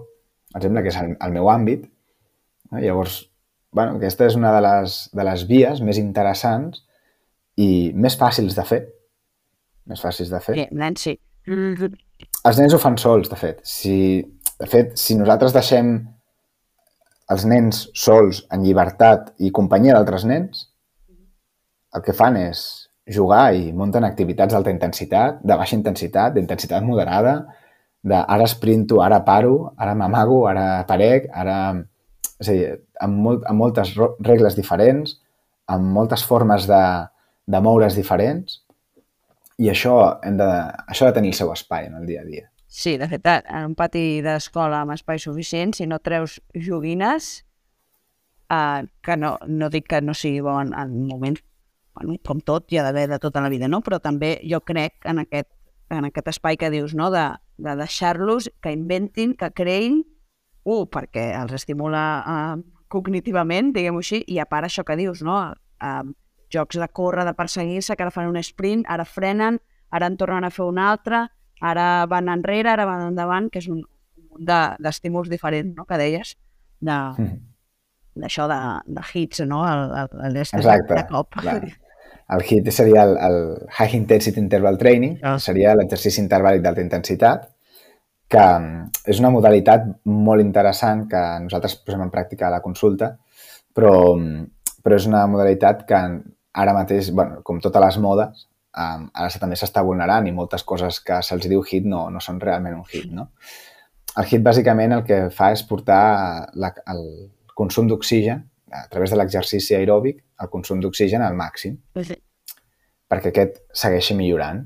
em 0.55 0.63
sembla 0.63 0.83
que 0.85 0.93
és 0.93 0.99
el, 1.01 1.15
el 1.21 1.35
meu 1.35 1.51
àmbit. 1.53 1.87
No? 2.71 2.81
Llavors, 2.83 3.21
bueno, 3.77 3.97
aquesta 3.99 4.27
és 4.29 4.37
una 4.39 4.53
de 4.57 4.63
les, 4.65 4.99
de 5.13 5.27
les 5.29 5.47
vies 5.49 5.83
més 5.85 6.01
interessants 6.01 6.83
i 7.61 7.93
més 7.95 8.17
fàcils 8.19 8.57
de 8.57 8.65
fer. 8.69 8.83
Més 9.87 10.03
fàcils 10.03 10.33
de 10.33 10.41
fer. 10.43 10.57
sí, 10.59 10.67
Nancy. 10.75 11.17
Mm, 11.47 11.93
Els 12.49 12.59
nens 12.59 12.75
ho 12.75 12.81
fan 12.83 12.97
sols, 12.99 13.29
de 13.31 13.37
fet. 13.39 13.61
Si, 13.67 13.97
de 14.59 14.69
fet, 14.71 14.97
si 14.99 15.15
nosaltres 15.19 15.55
deixem 15.55 15.93
els 17.31 17.45
nens 17.47 17.87
sols 17.99 18.45
en 18.55 18.63
llibertat 18.63 19.33
i 19.43 19.53
companyia 19.55 19.95
d'altres 19.97 20.25
nens, 20.27 20.69
el 21.95 22.03
que 22.07 22.15
fan 22.15 22.37
és 22.39 22.65
jugar 23.07 23.55
i 23.55 23.71
munten 23.73 24.05
activitats 24.07 24.55
d'alta 24.55 24.73
intensitat, 24.75 25.39
de 25.43 25.57
baixa 25.59 25.77
intensitat, 25.79 26.35
d'intensitat 26.35 26.85
moderada, 26.87 27.37
de 28.07 28.19
ara 28.23 28.47
sprinto, 28.47 29.01
ara 29.03 29.21
paro, 29.27 29.73
ara 29.77 29.95
m'amago, 29.99 30.47
ara 30.51 30.67
aparec, 30.81 31.31
ara... 31.35 31.59
És 32.37 32.51
a 32.53 32.53
dir, 32.53 32.67
amb, 33.01 33.17
molt, 33.25 33.47
amb 33.49 33.63
moltes 33.63 33.95
regles 33.97 34.59
diferents, 34.59 35.15
amb 35.73 35.89
moltes 35.95 36.21
formes 36.29 36.67
de, 36.69 36.83
de 37.49 37.61
moure's 37.65 37.97
diferents, 37.97 38.61
i 39.57 39.71
això, 39.73 39.95
hem 40.27 40.37
de, 40.37 40.49
això 40.85 41.07
ha 41.07 41.15
de 41.15 41.17
tenir 41.17 41.33
el 41.33 41.39
seu 41.39 41.51
espai 41.55 41.89
en 41.89 41.97
el 41.97 42.05
dia 42.07 42.21
a 42.21 42.29
dia. 42.29 42.45
Sí, 42.69 42.99
de 43.01 43.09
fet, 43.09 43.25
en 43.33 43.71
un 43.71 43.75
pati 43.79 44.21
d'escola 44.21 44.83
amb 44.85 44.93
espai 44.93 45.19
suficient, 45.23 45.73
si 45.79 45.89
no 45.89 45.97
treus 46.05 46.37
joguines, 46.53 47.31
eh, 48.53 48.85
que 49.01 49.17
no, 49.17 49.39
no 49.49 49.71
dic 49.73 49.89
que 49.89 50.03
no 50.05 50.15
sigui 50.15 50.45
bo 50.45 50.59
en, 50.61 50.75
en 50.77 50.93
moments 51.09 51.41
bueno, 51.97 52.19
com 52.29 52.43
tot, 52.45 52.69
hi 52.69 52.77
ha 52.77 52.85
d'haver 52.85 53.07
de 53.09 53.19
tota 53.19 53.41
la 53.41 53.49
vida, 53.49 53.71
no? 53.73 53.81
Però 53.81 53.97
també 54.05 54.37
jo 54.45 54.61
crec 54.61 55.09
en 55.09 55.23
aquest, 55.23 55.49
en 55.89 56.05
aquest 56.11 56.29
espai 56.35 56.61
que 56.61 56.69
dius, 56.71 56.93
no? 56.95 57.09
De, 57.15 57.25
de 57.59 57.77
deixar-los 57.77 58.51
que 58.63 58.73
inventin, 58.75 59.35
que 59.39 59.51
creïn, 59.57 60.03
un, 60.67 60.87
perquè 60.91 61.31
els 61.39 61.55
estimula 61.57 62.03
uh, 62.27 62.57
cognitivament, 62.93 63.73
diguem-ho 63.75 64.03
així, 64.03 64.23
i 64.27 64.41
a 64.43 64.47
part 64.51 64.69
això 64.69 64.85
que 64.87 64.97
dius, 64.99 65.23
no? 65.27 65.39
Uh, 65.83 66.13
jocs 66.53 66.79
de 66.79 66.89
córrer, 66.89 67.25
de 67.27 67.35
perseguir-se, 67.39 67.97
que 67.97 68.07
ara 68.07 68.15
fan 68.15 68.31
un 68.31 68.39
sprint, 68.43 68.85
ara 68.91 69.07
frenen, 69.07 69.61
ara 69.91 70.11
en 70.11 70.17
tornen 70.19 70.47
a 70.47 70.53
fer 70.53 70.67
un 70.67 70.79
altre, 70.83 71.27
ara 71.61 72.07
van 72.11 72.31
enrere, 72.33 72.71
ara 72.75 72.87
van 72.89 73.09
endavant, 73.11 73.51
que 73.51 73.63
és 73.63 73.69
un, 73.73 73.83
un 74.37 74.47
d'estímuls 74.47 75.31
de, 75.31 75.37
diferent, 75.37 75.75
no?, 75.77 75.87
que 75.89 75.99
deies, 76.01 76.35
de, 76.81 76.93
mm. 76.93 77.41
d'això 78.23 78.47
de, 78.51 78.61
de 78.99 79.07
hits, 79.13 79.43
no?, 79.49 79.65
el, 79.71 79.85
el, 80.03 80.23
el 80.31 80.41
Exacte. 80.45 80.95
de 80.95 81.07
cop. 81.11 81.39
La, 81.47 81.61
el 82.35 82.43
HIT 82.43 82.71
seria 82.75 83.05
el, 83.05 83.17
el 83.23 83.39
High 83.71 83.95
Intensity 83.95 84.41
Interval 84.41 84.79
Training, 84.79 85.19
ah. 85.23 85.37
seria 85.39 85.75
l'exercici 85.79 86.21
intervàl·lic 86.23 86.65
d'alta 86.65 86.83
intensitat, 86.83 87.47
que 88.27 88.43
mm, 88.43 89.05
és 89.13 89.21
una 89.23 89.31
modalitat 89.35 89.87
molt 90.11 90.43
interessant 90.43 91.07
que 91.11 91.23
nosaltres 91.45 91.79
posem 91.87 92.03
en 92.03 92.11
pràctica 92.11 92.49
a 92.49 92.55
la 92.57 92.63
consulta, 92.65 93.13
però, 93.75 94.17
mm, 94.17 94.43
però 94.83 94.99
és 94.99 95.07
una 95.07 95.23
modalitat 95.31 95.87
que 95.87 96.03
ara 96.57 96.75
mateix, 96.75 97.13
bueno, 97.15 97.43
com 97.47 97.61
totes 97.63 97.85
les 97.85 98.01
modes, 98.03 98.47
um, 98.77 99.07
ara 99.13 99.41
també 99.41 99.59
s'està 99.61 99.85
vulnerant 99.85 100.27
i 100.27 100.35
moltes 100.35 100.65
coses 100.65 100.99
que 101.05 101.21
se'ls 101.23 101.49
diu 101.51 101.63
hit 101.63 101.87
no, 101.87 102.07
no 102.11 102.23
són 102.25 102.41
realment 102.41 102.79
un 102.79 102.85
hit, 102.91 103.11
no? 103.13 103.29
El 104.17 104.25
hit 104.25 104.43
bàsicament 104.43 104.95
el 104.97 105.05
que 105.05 105.27
fa 105.31 105.51
és 105.53 105.63
portar 105.69 106.49
la, 106.57 106.73
el 106.89 107.03
consum 107.55 107.89
d'oxigen 107.91 108.41
a 108.73 108.87
través 108.91 109.13
de 109.13 109.19
l'exercici 109.19 109.77
aeròbic 109.77 110.23
el 110.43 110.51
consum 110.51 110.81
d'oxigen 110.83 111.23
al 111.23 111.37
màxim 111.39 111.77
sí. 112.03 112.17
perquè 113.11 113.31
aquest 113.31 113.63
segueixi 113.73 114.17
millorant. 114.19 114.65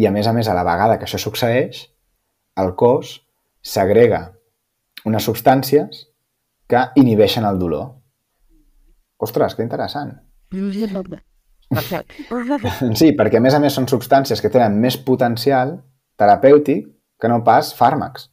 I 0.00 0.06
a 0.06 0.12
més 0.14 0.26
a 0.26 0.32
més, 0.32 0.48
a 0.48 0.54
la 0.54 0.64
vegada 0.66 0.98
que 0.98 1.06
això 1.06 1.18
succeeix, 1.18 1.82
el 2.62 2.74
cos 2.78 3.18
segrega 3.62 4.20
unes 5.06 5.26
substàncies 5.26 6.06
que 6.70 6.84
inhibeixen 7.00 7.46
el 7.46 7.58
dolor. 7.58 7.88
Ostres, 9.20 9.54
que 9.54 9.66
interessant. 9.66 10.14
Sí, 13.00 13.12
perquè 13.18 13.38
a 13.38 13.42
més 13.44 13.54
a 13.54 13.60
més 13.62 13.76
són 13.76 13.86
substàncies 13.90 14.40
que 14.42 14.50
tenen 14.50 14.78
més 14.82 14.96
potencial 15.06 15.76
terapèutic 16.18 16.88
que 17.20 17.30
no 17.30 17.42
pas 17.46 17.70
fàrmacs. 17.76 18.30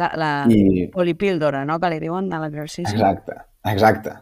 La, 0.00 0.10
la 0.18 0.30
I... 0.50 0.88
polipíldora, 0.92 1.64
no?, 1.64 1.78
que 1.80 1.90
li 1.92 2.00
diuen 2.02 2.28
de 2.30 2.40
l'exercici. 2.42 2.90
Exacte, 2.90 3.36
exacte. 3.70 4.14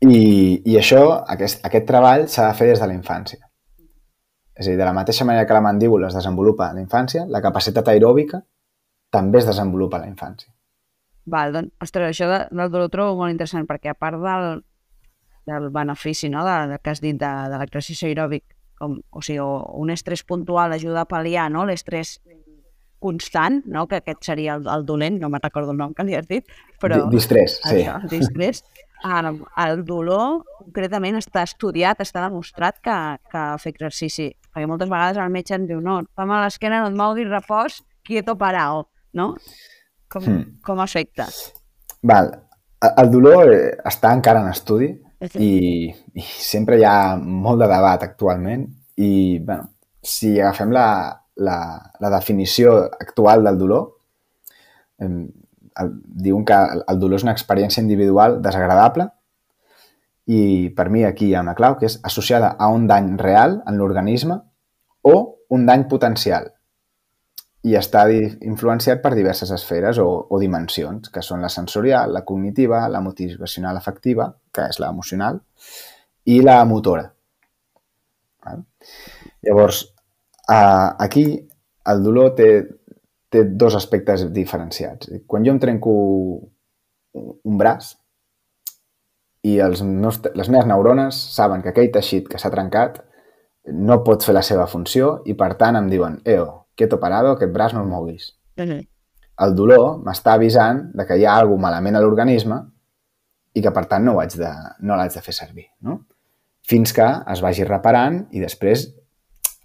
I, 0.00 0.18
i 0.64 0.76
això, 0.78 1.02
aquest, 1.34 1.64
aquest 1.66 1.88
treball 1.88 2.28
s'ha 2.30 2.46
de 2.48 2.56
fer 2.56 2.70
des 2.70 2.80
de 2.80 2.88
la 2.88 2.96
infància. 2.96 3.42
És 4.58 4.66
a 4.66 4.70
dir, 4.70 4.78
de 4.78 4.86
la 4.86 4.94
mateixa 4.94 5.26
manera 5.26 5.46
que 5.46 5.54
la 5.54 5.62
mandíbula 5.62 6.08
es 6.08 6.16
desenvolupa 6.18 6.70
a 6.70 6.74
la 6.74 6.82
infància, 6.82 7.26
la 7.30 7.42
capacitat 7.44 7.90
aeròbica 7.92 8.40
també 9.14 9.42
es 9.42 9.46
desenvolupa 9.46 9.98
a 9.98 10.06
la 10.06 10.08
infància. 10.10 10.50
Val, 11.28 11.52
doncs, 11.52 11.74
ostres, 11.84 12.08
això 12.10 12.28
de, 12.30 12.40
del 12.50 12.72
dolor 12.72 12.90
trobo 12.92 13.18
molt 13.20 13.34
interessant, 13.34 13.68
perquè 13.68 13.92
a 13.92 13.98
part 13.98 14.18
del, 14.22 14.62
del 15.48 15.68
benefici 15.74 16.30
no, 16.32 16.44
de, 16.46 16.56
de, 16.72 16.80
que 16.82 16.94
has 16.94 17.02
dit 17.04 17.18
de, 17.20 17.32
de 17.52 17.60
l'exercici 17.60 18.08
aeròbic, 18.08 18.46
com, 18.80 18.96
o 19.10 19.22
sigui, 19.24 19.44
un 19.82 19.92
estrès 19.92 20.24
puntual 20.24 20.72
ajuda 20.74 21.04
a 21.04 21.10
pal·liar 21.10 21.48
no, 21.52 21.66
l'estrès 21.68 22.16
constant, 23.02 23.62
no? 23.70 23.86
que 23.90 24.00
aquest 24.02 24.26
seria 24.26 24.56
el, 24.58 24.66
el 24.68 24.84
dolent, 24.88 25.20
no 25.22 25.30
me'n 25.30 25.44
recordo 25.44 25.74
el 25.74 25.80
nom 25.80 25.94
que 25.94 26.06
li 26.06 26.18
has 26.18 26.28
dit, 26.28 26.44
però... 26.82 27.04
Distrés, 27.12 27.60
sí. 27.62 27.82
Això, 27.82 27.98
distrés. 28.10 28.64
El, 29.06 29.36
el 29.62 29.84
dolor, 29.86 30.40
concretament, 30.58 31.20
està 31.20 31.44
estudiat, 31.46 32.00
està 32.02 32.24
demostrat 32.24 32.80
que, 32.82 32.98
que 33.30 33.44
fer 33.62 33.70
exercici 33.76 34.32
perquè 34.58 34.66
moltes 34.66 34.90
vegades 34.90 35.20
el 35.22 35.30
metge 35.32 35.54
ens 35.54 35.68
diu 35.68 35.80
no, 35.84 36.00
fa 36.18 36.26
mal 36.26 36.42
l'esquena, 36.42 36.82
no 36.82 36.90
et 36.90 36.98
moguis, 36.98 37.28
repòs, 37.30 37.82
quieto 38.06 38.34
parao, 38.40 38.88
no? 39.14 39.34
Com, 40.10 40.24
hmm. 40.24 40.58
com 40.64 40.80
afecta? 40.82 41.28
Val. 42.02 42.32
El 42.88 43.10
dolor 43.10 43.52
eh, 43.52 43.74
està 43.90 44.12
encara 44.14 44.42
en 44.44 44.52
estudi 44.52 44.92
i, 45.42 45.90
i 45.90 46.22
sempre 46.22 46.78
hi 46.78 46.84
ha 46.86 47.16
molt 47.18 47.58
de 47.62 47.66
debat 47.70 48.04
actualment 48.06 48.68
i, 48.98 49.38
bueno, 49.42 49.66
si 50.02 50.36
agafem 50.38 50.70
la, 50.74 50.86
la, 51.38 51.58
la 52.00 52.10
definició 52.10 52.74
actual 52.84 53.44
del 53.46 53.58
dolor, 53.58 53.86
diuen 54.98 56.44
que 56.44 56.58
el 56.58 56.98
dolor 56.98 57.20
és 57.20 57.24
una 57.26 57.34
experiència 57.36 57.82
individual 57.84 58.40
desagradable 58.42 59.06
i 60.28 60.68
per 60.76 60.88
mi 60.92 61.04
aquí 61.06 61.30
hi 61.30 61.34
ha 61.38 61.44
una 61.44 61.54
clau 61.56 61.78
que 61.78 61.86
és 61.88 61.98
associada 62.04 62.50
a 62.58 62.68
un 62.74 62.86
dany 62.90 63.14
real 63.20 63.60
en 63.66 63.78
l'organisme 63.78 64.40
o 65.08 65.14
un 65.54 65.66
dany 65.66 65.86
potencial. 65.88 66.50
I 67.64 67.74
està 67.78 68.04
influenciat 68.10 69.00
per 69.02 69.14
diverses 69.16 69.50
esferes 69.54 69.98
o, 70.02 70.08
o 70.28 70.38
dimensions, 70.40 71.08
que 71.14 71.22
són 71.24 71.40
la 71.42 71.50
sensorial, 71.50 72.12
la 72.12 72.24
cognitiva, 72.28 72.84
la 72.92 73.00
motivacional 73.00 73.78
afectiva, 73.80 74.28
que 74.52 74.68
és 74.68 74.78
la 74.82 74.90
emocional, 74.92 75.40
i 76.28 76.42
la 76.44 76.58
motora. 76.68 77.08
Llavors, 79.42 79.80
eh, 80.50 80.88
aquí 80.98 81.24
el 81.88 82.02
dolor 82.04 82.34
té, 82.36 82.50
té 83.28 83.44
dos 83.44 83.76
aspectes 83.76 84.26
diferenciats. 84.34 85.10
Quan 85.26 85.44
jo 85.46 85.54
em 85.54 85.60
trenco 85.62 85.94
un 87.18 87.58
braç 87.58 87.94
i 89.48 89.58
els 89.62 89.82
meus, 89.86 90.20
les 90.34 90.50
meves 90.50 90.68
neurones 90.68 91.18
saben 91.34 91.62
que 91.62 91.72
aquell 91.72 91.92
teixit 91.94 92.28
que 92.28 92.40
s'ha 92.40 92.52
trencat 92.52 93.00
no 93.72 94.00
pot 94.04 94.24
fer 94.24 94.34
la 94.36 94.44
seva 94.44 94.66
funció 94.66 95.18
i, 95.28 95.34
per 95.36 95.52
tant, 95.60 95.76
em 95.76 95.88
diuen 95.90 96.20
«Eo, 96.24 96.68
quieto 96.76 96.98
parado, 97.00 97.34
aquest 97.34 97.52
braç 97.52 97.74
no 97.76 97.84
el 97.84 97.90
moguis». 97.90 98.32
Uh 98.56 98.64
-huh. 98.64 98.80
El 99.44 99.54
dolor 99.54 100.00
m'està 100.02 100.34
avisant 100.34 100.90
de 100.94 101.06
que 101.06 101.16
hi 101.18 101.24
ha 101.24 101.36
alguna 101.36 101.62
malament 101.62 101.96
a 101.96 102.00
l'organisme 102.00 102.58
i 103.54 103.62
que, 103.62 103.70
per 103.70 103.84
tant, 103.86 104.04
no 104.04 104.14
l'haig 104.14 104.34
de, 104.34 104.52
no 104.80 104.96
de 104.96 105.20
fer 105.20 105.34
servir. 105.34 105.66
No? 105.80 106.06
Fins 106.62 106.92
que 106.92 107.06
es 107.32 107.40
vagi 107.40 107.64
reparant 107.64 108.26
i 108.30 108.40
després 108.40 108.88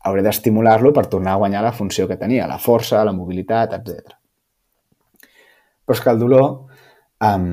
hauré 0.03 0.23
d'estimular-lo 0.25 0.91
per 0.95 1.07
tornar 1.11 1.35
a 1.35 1.41
guanyar 1.41 1.63
la 1.63 1.73
funció 1.75 2.07
que 2.07 2.19
tenia, 2.19 2.47
la 2.47 2.59
força, 2.59 3.03
la 3.05 3.15
mobilitat, 3.15 3.77
etc. 3.79 4.15
Però 5.83 5.97
és 5.97 6.03
que 6.03 6.11
el 6.11 6.19
dolor 6.19 6.47
um, 7.23 7.47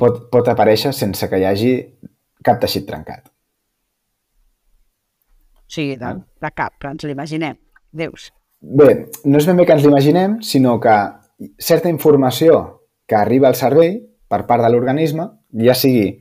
pot, 0.00 0.26
pot 0.32 0.50
aparèixer 0.52 0.92
sense 0.96 1.28
que 1.28 1.40
hi 1.40 1.46
hagi 1.48 1.72
cap 2.44 2.60
teixit 2.60 2.86
trencat. 2.88 3.30
O 5.60 5.72
sigui, 5.72 5.96
de, 5.96 6.12
de 6.42 6.50
cap, 6.56 6.76
que 6.82 6.90
ens 6.90 7.06
l'imaginem. 7.06 7.58
Deus. 7.90 8.30
Bé, 8.60 8.90
no 9.24 9.40
és 9.40 9.46
ben 9.48 9.58
bé 9.58 9.66
que 9.66 9.74
ens 9.76 9.86
l'imaginem, 9.86 10.38
sinó 10.44 10.76
que 10.82 10.96
certa 11.62 11.90
informació 11.90 12.60
que 13.08 13.16
arriba 13.18 13.48
al 13.48 13.58
cervell 13.58 13.96
per 14.30 14.44
part 14.46 14.62
de 14.62 14.70
l'organisme, 14.70 15.26
ja 15.64 15.74
sigui 15.74 16.20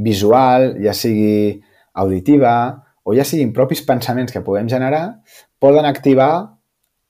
visual, 0.00 0.74
ja 0.82 0.94
sigui 0.94 1.60
auditiva, 1.98 2.52
o 3.10 3.14
ja 3.16 3.24
siguin 3.26 3.50
propis 3.50 3.82
pensaments 3.82 4.30
que 4.30 4.42
podem 4.46 4.68
generar, 4.70 5.18
poden 5.58 5.88
activar 5.88 6.30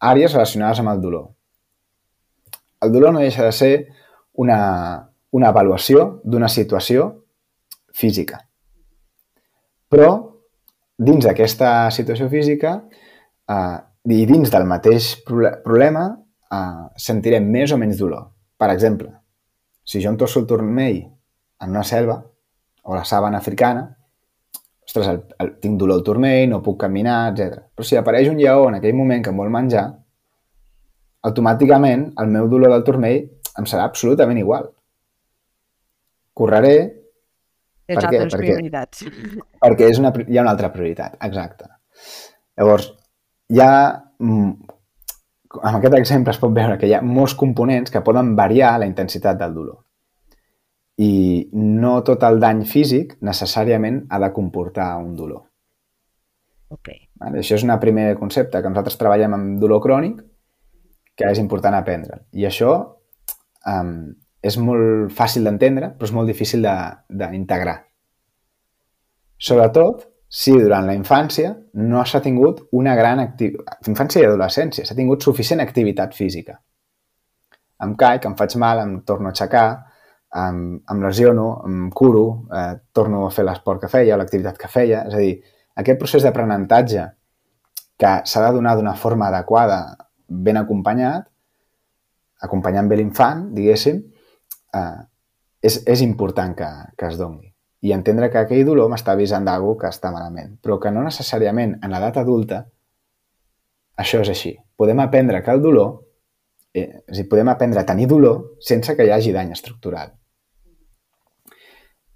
àrees 0.01 0.33
relacionades 0.33 0.81
amb 0.81 0.95
el 0.95 1.03
dolor. 1.03 1.27
El 2.81 2.93
dolor 2.95 3.13
no 3.13 3.21
deixa 3.21 3.45
de 3.45 3.53
ser 3.53 3.73
una, 4.33 5.11
una 5.37 5.51
avaluació 5.53 6.23
d'una 6.25 6.49
situació 6.49 7.11
física. 7.93 8.41
Però 9.93 10.09
dins 10.97 11.27
d'aquesta 11.27 11.91
situació 11.93 12.31
física 12.33 12.79
eh, 12.81 13.79
i 14.09 14.25
dins 14.25 14.49
del 14.53 14.65
mateix 14.65 15.13
problema 15.27 16.07
eh, 16.17 16.85
sentirem 16.97 17.45
més 17.45 17.77
o 17.77 17.81
menys 17.81 18.01
dolor. 18.01 18.31
Per 18.57 18.73
exemple, 18.73 19.13
si 19.85 20.01
jo 20.01 20.15
em 20.15 20.17
torço 20.17 20.41
el 20.41 20.49
turmell 20.49 21.03
en 21.61 21.77
una 21.77 21.85
selva 21.85 22.23
o 22.89 22.97
la 22.97 23.05
sàbana 23.05 23.45
africana, 23.45 24.00
ostres, 24.91 25.09
el, 25.09 25.23
el, 25.39 25.55
tinc 25.63 25.79
dolor 25.81 26.01
al 26.01 26.07
turmell, 26.07 26.49
no 26.51 26.63
puc 26.65 26.81
caminar, 26.83 27.33
etc. 27.33 27.63
Però 27.75 27.87
si 27.87 27.99
apareix 27.99 28.31
un 28.31 28.39
lleó 28.41 28.69
en 28.69 28.79
aquell 28.81 28.97
moment 28.99 29.23
que 29.25 29.33
em 29.33 29.41
vol 29.41 29.53
menjar, 29.55 29.87
automàticament 31.27 32.09
el 32.21 32.33
meu 32.33 32.49
dolor 32.51 32.75
del 32.75 32.87
turmell 32.87 33.21
em 33.61 33.69
serà 33.69 33.87
absolutament 33.87 34.41
igual. 34.41 34.71
Correré, 36.41 36.77
Tens 37.91 37.99
per 37.99 38.09
altres 38.09 38.35
perquè, 38.35 38.55
prioritats. 38.55 39.05
Perquè 39.65 39.91
és 39.91 40.01
una, 40.03 40.13
hi 40.27 40.39
ha 40.39 40.45
una 40.45 40.55
altra 40.55 40.71
prioritat, 40.75 41.17
exacte. 41.27 41.67
Llavors, 42.59 42.91
hi 43.51 43.63
ha, 43.65 43.73
mm, 44.23 44.51
amb 45.61 45.77
aquest 45.81 45.97
exemple 45.99 46.35
es 46.35 46.41
pot 46.43 46.55
veure 46.55 46.79
que 46.79 46.87
hi 46.87 46.95
ha 46.95 47.03
molts 47.03 47.35
components 47.39 47.91
que 47.91 48.05
poden 48.07 48.37
variar 48.39 48.77
la 48.79 48.89
intensitat 48.91 49.39
del 49.41 49.57
dolor. 49.57 49.81
I 51.01 51.13
no 51.57 51.95
tot 52.05 52.25
el 52.29 52.41
dany 52.43 52.65
físic 52.69 53.15
necessàriament 53.25 54.03
ha 54.11 54.19
de 54.21 54.33
comportar 54.37 54.91
un 55.01 55.15
dolor. 55.17 55.47
Okay. 56.71 57.07
Vale? 57.21 57.41
Això 57.41 57.57
és 57.57 57.65
un 57.67 57.73
primer 57.83 58.13
concepte 58.19 58.61
que 58.61 58.71
nosaltres 58.71 58.99
treballem 59.01 59.35
amb 59.37 59.61
dolor 59.63 59.81
crònic 59.83 60.21
que 61.17 61.29
és 61.29 61.41
important 61.43 61.75
aprendre. 61.77 62.23
I 62.37 62.47
això 62.49 62.75
um, 63.69 63.95
és 64.41 64.57
molt 64.61 65.13
fàcil 65.17 65.45
d'entendre, 65.45 65.93
però 65.97 66.09
és 66.09 66.15
molt 66.17 66.31
difícil 66.31 66.65
d'integrar. 66.65 67.77
Sobretot 69.41 70.07
si 70.31 70.55
durant 70.55 70.87
la 70.87 70.95
infància 70.95 71.53
no 71.75 72.05
s'ha 72.07 72.23
tingut 72.23 72.63
una 72.77 72.95
gran 72.95 73.19
activitat, 73.19 73.89
infància 73.91 74.23
i 74.23 74.29
adolescència, 74.29 74.85
s'ha 74.87 74.97
tingut 74.97 75.25
suficient 75.27 75.61
activitat 75.65 76.15
física. 76.15 76.61
Em 77.83 77.97
caic, 77.99 78.29
em 78.29 78.37
faig 78.39 78.55
mal, 78.61 78.83
em 78.85 79.01
torno 79.09 79.31
a 79.31 79.35
aixecar, 79.35 79.67
em, 80.35 80.61
em 80.79 81.03
lesiono, 81.03 81.63
em 81.67 81.89
curo, 81.91 82.47
eh, 82.55 82.77
torno 82.93 83.27
a 83.27 83.31
fer 83.35 83.45
l'esport 83.45 83.83
que 83.83 83.91
feia, 83.91 84.17
l'activitat 84.17 84.59
que 84.59 84.71
feia. 84.71 85.05
És 85.09 85.15
a 85.15 85.23
dir, 85.23 85.35
aquest 85.83 85.99
procés 85.99 86.27
d'aprenentatge 86.27 87.07
que 88.01 88.15
s'ha 88.25 88.47
de 88.47 88.55
donar 88.57 88.77
d'una 88.77 88.95
forma 88.97 89.29
adequada, 89.29 89.81
ben 90.29 90.57
acompanyat, 90.57 91.27
acompanyant 92.41 92.89
bé 92.89 92.97
l'infant, 92.97 93.49
diguéssim, 93.55 94.01
eh, 94.75 95.01
és, 95.61 95.83
és 95.87 96.03
important 96.07 96.55
que, 96.57 96.69
que 96.97 97.11
es 97.11 97.19
doni. 97.21 97.51
I 97.81 97.95
entendre 97.97 98.29
que 98.31 98.41
aquell 98.41 98.65
dolor 98.69 98.91
m'està 98.93 99.15
avisant 99.17 99.45
d'algú 99.45 99.75
que 99.81 99.89
està 99.89 100.13
malament, 100.13 100.59
però 100.61 100.79
que 100.81 100.93
no 100.93 101.05
necessàriament 101.05 101.79
en 101.81 101.93
l'edat 101.93 102.21
adulta 102.21 102.65
això 104.01 104.23
és 104.25 104.31
així. 104.33 104.55
Podem 104.81 105.01
aprendre 105.03 105.43
que 105.45 105.53
el 105.53 105.61
dolor, 105.61 105.91
eh, 106.73 107.03
és 107.07 107.19
a 107.19 107.21
dir, 107.21 107.29
podem 107.29 107.49
aprendre 107.53 107.81
a 107.81 107.87
tenir 107.89 108.07
dolor 108.09 108.57
sense 108.61 108.97
que 108.97 109.05
hi 109.05 109.13
hagi 109.13 109.33
dany 109.33 109.53
estructural. 109.53 110.20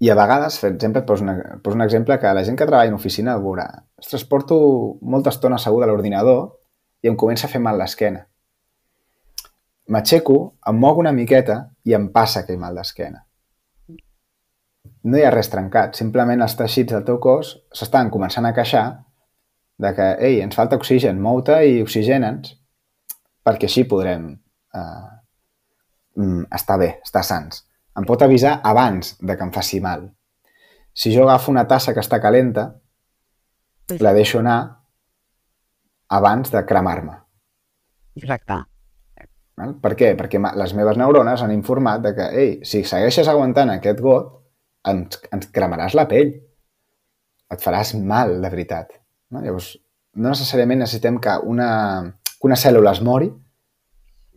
I 0.05 0.11
a 0.11 0.15
vegades, 0.19 0.59
per 0.61 0.69
exemple, 0.73 1.01
et 1.01 1.09
poso, 1.09 1.25
una, 1.25 1.35
poso 1.63 1.79
un 1.79 1.85
exemple 1.85 2.19
que 2.21 2.33
la 2.37 2.45
gent 2.45 2.59
que 2.59 2.67
treballa 2.69 2.91
en 2.91 2.97
oficina 2.99 3.37
veurà 3.41 3.65
ostres, 3.97 4.25
porto 4.29 4.57
molta 5.01 5.33
estona 5.33 5.57
asseguda 5.57 5.87
a 5.87 5.91
l'ordinador 5.91 6.41
i 7.01 7.09
em 7.09 7.17
comença 7.17 7.47
a 7.47 7.53
fer 7.53 7.63
mal 7.63 7.79
l'esquena. 7.81 8.25
M'aixeco, 9.89 10.39
em 10.69 10.81
moc 10.81 11.01
una 11.01 11.13
miqueta 11.13 11.61
i 11.85 11.97
em 11.97 12.11
passa 12.13 12.43
aquell 12.43 12.61
mal 12.61 12.77
d'esquena 12.77 13.25
no 15.05 15.17
hi 15.19 15.25
ha 15.25 15.33
res 15.33 15.49
trencat, 15.53 15.97
simplement 15.97 16.41
els 16.41 16.55
teixits 16.57 16.93
del 16.93 17.03
teu 17.07 17.19
cos 17.21 17.51
s'estan 17.77 18.09
començant 18.13 18.47
a 18.47 18.53
queixar 18.57 18.85
de 19.81 19.91
que, 19.93 20.07
ei, 20.27 20.39
ens 20.41 20.57
falta 20.57 20.79
oxigen, 20.79 21.19
mou-te 21.21 21.57
i 21.67 21.81
oxigena'ns, 21.83 22.55
perquè 23.45 23.69
així 23.69 23.83
podrem 23.91 24.31
eh, 24.33 25.07
mm, 26.17 26.45
estar 26.57 26.77
bé, 26.81 26.89
estar 27.05 27.25
sants. 27.27 27.61
Em 27.95 28.05
pot 28.07 28.21
avisar 28.25 28.59
abans 28.63 29.15
de 29.21 29.35
que 29.37 29.45
em 29.45 29.51
faci 29.55 29.79
mal. 29.83 30.09
Si 30.95 31.13
jo 31.13 31.23
agafo 31.23 31.51
una 31.51 31.65
tassa 31.67 31.93
que 31.93 32.03
està 32.03 32.21
calenta, 32.23 32.69
la 33.99 34.13
deixo 34.15 34.39
anar 34.39 34.59
abans 36.15 36.51
de 36.51 36.63
cremar-me. 36.67 37.15
Exacte. 38.15 38.61
Per 39.55 39.93
què? 39.95 40.11
Perquè 40.19 40.39
les 40.59 40.73
meves 40.75 40.97
neurones 40.99 41.43
han 41.43 41.53
informat 41.55 42.03
de 42.03 42.11
que, 42.17 42.27
ei, 42.35 42.51
si 42.67 42.83
segueixes 42.83 43.29
aguantant 43.31 43.71
aquest 43.71 44.01
got, 44.03 44.33
ens, 44.91 45.21
ens 45.31 45.47
cremaràs 45.55 45.95
la 45.95 46.07
pell. 46.11 46.33
Et 47.51 47.63
faràs 47.63 47.93
mal, 47.95 48.35
de 48.41 48.51
veritat. 48.51 48.91
No? 49.31 49.39
Llavors, 49.43 49.75
no 50.15 50.31
necessàriament 50.31 50.81
necessitem 50.83 51.19
que 51.23 51.37
una, 51.47 51.69
que 52.35 52.47
una 52.49 52.59
cèl·lula 52.59 52.95
es 52.95 53.01
mori 53.05 53.29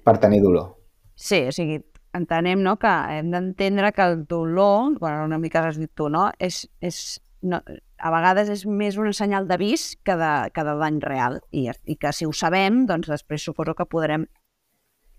per 0.05 0.19
tenir 0.23 0.43
dolor. 0.45 0.75
Sí, 1.19 1.41
o 1.49 1.55
sigui, 1.55 1.81
entenem 2.17 2.63
no, 2.65 2.77
que 2.81 2.93
hem 3.17 3.31
d'entendre 3.33 3.93
que 3.93 4.05
el 4.05 4.25
dolor, 4.27 4.99
bueno, 4.99 5.25
una 5.29 5.39
mica 5.39 5.67
has 5.67 5.79
dit 5.79 5.91
tu, 5.95 6.09
no? 6.13 6.29
És, 6.39 6.65
és, 6.81 7.21
no, 7.43 7.61
a 7.99 8.13
vegades 8.15 8.51
és 8.55 8.65
més 8.67 8.97
un 8.99 9.13
senyal 9.17 9.49
d'avís 9.49 9.91
que, 10.05 10.17
de, 10.19 10.33
que 10.55 10.65
de 10.67 10.75
dany 10.81 11.01
real 11.05 11.41
i, 11.51 11.69
i 11.69 11.99
que 12.01 12.13
si 12.15 12.27
ho 12.27 12.33
sabem, 12.33 12.85
doncs 12.89 13.11
després 13.11 13.45
suposo 13.45 13.75
que 13.79 13.89
podrem 13.91 14.27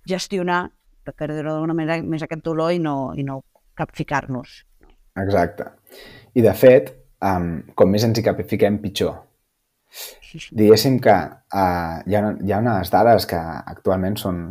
gestionar, 0.10 0.70
per 1.10 1.30
dir-ho 1.32 1.52
d'alguna 1.52 1.76
manera, 1.76 2.00
més 2.06 2.24
aquest 2.24 2.44
dolor 2.46 2.74
i 2.74 2.80
no, 2.82 3.14
i 3.18 3.26
no 3.26 3.42
capficar-nos. 3.78 4.64
Exacte. 5.20 5.66
I, 6.36 6.44
de 6.46 6.54
fet, 6.56 6.92
um, 7.26 7.52
com 7.76 7.92
més 7.92 8.06
ens 8.06 8.20
hi 8.20 8.26
capifiquem, 8.26 8.80
pitjor. 8.84 9.16
Diguéssim 10.54 11.00
que 11.02 11.16
uh, 11.16 11.96
hi, 12.06 12.16
ha, 12.16 12.22
hi 12.46 12.54
ha 12.54 12.60
unes 12.62 12.92
dades 12.94 13.26
que 13.30 13.40
actualment 13.40 14.20
són, 14.22 14.44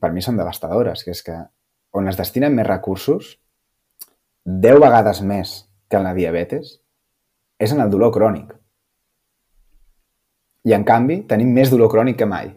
per 0.00 0.12
mi 0.14 0.22
són 0.22 0.38
devastadores, 0.38 1.02
que 1.02 1.16
és 1.16 1.24
que 1.26 1.38
on 1.92 2.08
es 2.08 2.18
destinen 2.18 2.54
més 2.56 2.66
recursos, 2.68 3.36
10 4.44 4.80
vegades 4.82 5.20
més 5.22 5.52
que 5.88 6.00
en 6.00 6.06
la 6.08 6.14
diabetes, 6.16 6.78
és 7.62 7.72
en 7.72 7.82
el 7.84 7.92
dolor 7.92 8.12
crònic. 8.14 8.52
I, 10.66 10.74
en 10.76 10.84
canvi, 10.86 11.22
tenim 11.30 11.52
més 11.54 11.70
dolor 11.70 11.90
crònic 11.92 12.18
que 12.20 12.28
mai. 12.28 12.52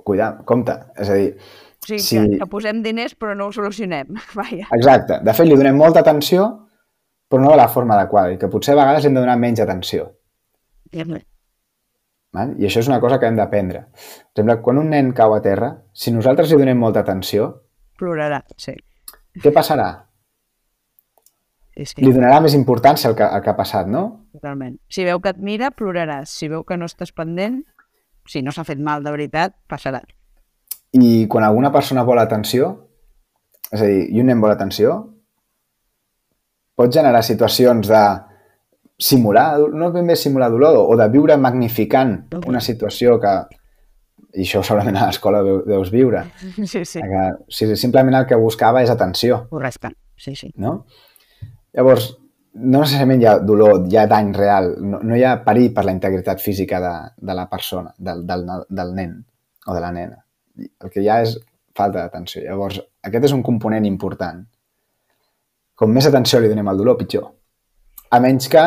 Cuida, 0.00 0.32
compte. 0.48 0.74
És 0.98 1.12
a 1.12 1.18
dir, 1.20 1.34
o 1.80 1.86
sigui, 1.86 2.00
sí. 2.02 2.16
que, 2.16 2.40
que 2.40 2.48
posem 2.50 2.80
diners 2.84 3.14
però 3.16 3.36
no 3.36 3.48
ho 3.48 3.54
solucionem. 3.54 4.16
Vaja. 4.38 4.66
Exacte. 4.76 5.20
De 5.24 5.36
fet, 5.36 5.48
li 5.48 5.56
donem 5.60 5.76
molta 5.76 6.02
atenció 6.04 6.48
però 7.30 7.44
no 7.44 7.52
de 7.52 7.60
la 7.60 7.68
forma 7.70 7.94
adequada 7.94 8.34
i 8.34 8.38
que 8.40 8.50
potser 8.50 8.74
a 8.74 8.80
vegades 8.80 9.04
hem 9.06 9.14
de 9.14 9.22
donar 9.22 9.36
menys 9.38 9.62
atenció. 9.62 10.08
Val? 12.36 12.52
I 12.62 12.68
això 12.68 12.82
és 12.82 12.88
una 12.90 13.00
cosa 13.02 13.18
que 13.18 13.26
hem 13.26 13.38
d'aprendre. 13.38 13.86
Per 13.90 14.42
exemple, 14.42 14.60
quan 14.62 14.78
un 14.78 14.92
nen 14.94 15.10
cau 15.16 15.34
a 15.34 15.40
terra, 15.42 15.72
si 15.92 16.12
nosaltres 16.14 16.52
li 16.52 16.60
donem 16.60 16.78
molta 16.78 17.02
atenció... 17.02 17.50
Plorarà, 17.98 18.40
sí. 18.56 18.76
Què 19.42 19.52
passarà? 19.54 19.88
Sí, 21.74 21.84
sí. 21.86 22.04
Li 22.04 22.12
donarà 22.14 22.38
més 22.44 22.54
importància 22.56 23.10
al 23.10 23.16
que, 23.18 23.26
al 23.26 23.42
que 23.42 23.50
ha 23.52 23.56
passat, 23.58 23.90
no? 23.90 24.04
Totalment. 24.36 24.78
Si 24.92 25.04
veu 25.06 25.20
que 25.22 25.34
et 25.34 25.42
mira, 25.42 25.72
ploraràs. 25.74 26.32
Si 26.38 26.48
veu 26.50 26.62
que 26.66 26.78
no 26.78 26.88
estàs 26.90 27.12
pendent, 27.16 27.60
si 28.30 28.42
no 28.46 28.54
s'ha 28.54 28.66
fet 28.68 28.78
mal 28.78 29.04
de 29.04 29.12
veritat, 29.14 29.56
passarà. 29.70 30.02
I 30.94 31.26
quan 31.30 31.46
alguna 31.46 31.70
persona 31.74 32.06
vol 32.06 32.18
atenció, 32.22 32.72
és 33.70 33.82
a 33.82 33.86
dir, 33.86 34.06
i 34.10 34.22
un 34.22 34.30
nen 34.30 34.42
vol 34.42 34.54
atenció, 34.54 34.96
pot 36.78 36.94
generar 36.94 37.22
situacions 37.26 37.90
de 37.90 38.02
simular, 39.00 39.58
no 39.72 39.90
ben 39.94 40.10
bé 40.10 40.16
simular 40.16 40.50
dolor, 40.52 40.78
o 40.84 40.96
de 40.98 41.08
viure 41.12 41.36
magnificant 41.40 42.14
una 42.46 42.60
situació 42.60 43.16
que, 43.22 43.34
i 44.36 44.44
això 44.44 44.62
segurament 44.62 45.00
a 45.00 45.08
l'escola 45.08 45.42
deus 45.66 45.90
viure, 45.92 46.26
sí, 46.72 46.84
sí. 46.84 47.00
que 47.00 47.26
si 47.48 47.70
simplement 47.80 48.20
el 48.20 48.28
que 48.28 48.38
buscava 48.38 48.84
és 48.84 48.92
atenció. 48.92 49.46
Correcte, 49.50 49.94
sí, 50.16 50.36
sí. 50.36 50.52
No? 50.60 50.84
Llavors, 51.76 52.12
no 52.60 52.80
necessàriament 52.82 53.22
hi 53.22 53.30
ha 53.30 53.36
dolor, 53.46 53.86
hi 53.88 53.96
ha 53.96 54.08
dany 54.10 54.34
real, 54.36 54.74
no, 54.82 55.02
no 55.06 55.16
hi 55.16 55.24
ha 55.24 55.38
perill 55.44 55.70
per 55.74 55.86
la 55.86 55.94
integritat 55.96 56.42
física 56.42 56.80
de, 56.82 56.96
de 57.16 57.38
la 57.38 57.46
persona, 57.48 57.94
del, 57.96 58.26
del, 58.26 58.48
del 58.68 58.96
nen 58.96 59.20
o 59.66 59.76
de 59.76 59.80
la 59.80 59.94
nena 59.94 60.18
el 60.68 60.90
que 60.92 61.02
hi 61.02 61.08
ha 61.08 61.20
és 61.24 61.36
falta 61.76 62.02
d'atenció. 62.02 62.42
Llavors, 62.44 62.80
aquest 63.06 63.28
és 63.30 63.36
un 63.36 63.44
component 63.46 63.86
important. 63.88 64.42
Com 65.78 65.94
més 65.96 66.08
atenció 66.08 66.40
li 66.40 66.50
donem 66.50 66.68
al 66.68 66.80
dolor, 66.80 66.98
pitjor. 67.00 67.30
A 68.10 68.18
menys 68.18 68.48
que 68.50 68.62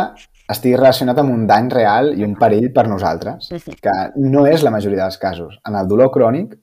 estigui 0.53 0.77
relacionat 0.77 1.19
amb 1.19 1.33
un 1.33 1.45
dany 1.49 1.69
real 1.73 2.13
i 2.15 2.23
un 2.23 2.35
perill 2.39 2.69
per 2.75 2.85
nosaltres, 2.87 3.49
que 3.83 3.95
no 4.23 4.45
és 4.47 4.63
la 4.63 4.71
majoria 4.71 5.03
dels 5.03 5.19
casos. 5.19 5.57
En 5.67 5.75
el 5.79 5.89
dolor 5.91 6.11
crònic 6.15 6.55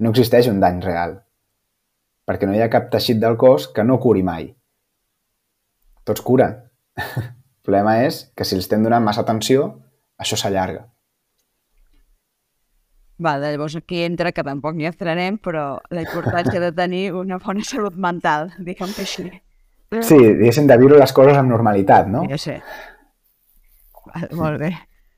no 0.00 0.12
existeix 0.12 0.48
un 0.48 0.60
dany 0.62 0.80
real, 0.84 1.18
perquè 2.28 2.48
no 2.48 2.56
hi 2.56 2.62
ha 2.64 2.72
cap 2.72 2.88
teixit 2.92 3.20
del 3.20 3.36
cos 3.40 3.68
que 3.76 3.84
no 3.84 4.00
curi 4.00 4.24
mai. 4.24 4.50
Tots 6.08 6.24
curen. 6.24 6.60
El 7.66 7.72
problema 7.72 7.96
és 8.06 8.20
que 8.38 8.44
si 8.46 8.54
els 8.54 8.62
estem 8.62 8.84
donant 8.84 9.02
massa 9.02 9.24
atenció, 9.24 9.64
això 10.22 10.36
s'allarga. 10.38 10.84
Va, 13.18 13.32
llavors 13.42 13.74
aquí 13.74 14.04
entra, 14.04 14.30
que 14.30 14.44
tampoc 14.46 14.76
n'hi 14.78 14.86
entrarem, 14.86 15.40
però 15.42 15.64
la 15.90 16.04
importància 16.04 16.60
de 16.62 16.70
tenir 16.76 17.08
una 17.10 17.40
bona 17.42 17.64
salut 17.66 17.96
mental, 18.06 18.52
diguem 18.60 18.94
que 18.94 19.02
així. 19.02 19.26
Sí, 19.90 20.16
diguéssim, 20.18 20.66
de 20.66 20.76
viure 20.80 20.98
les 20.98 21.12
coses 21.14 21.38
amb 21.38 21.52
normalitat, 21.52 22.08
no? 22.10 22.24
Ja 22.30 22.38
sé. 22.40 22.58
Va, 24.06 24.22
molt 24.34 24.58
bé. 24.62 24.72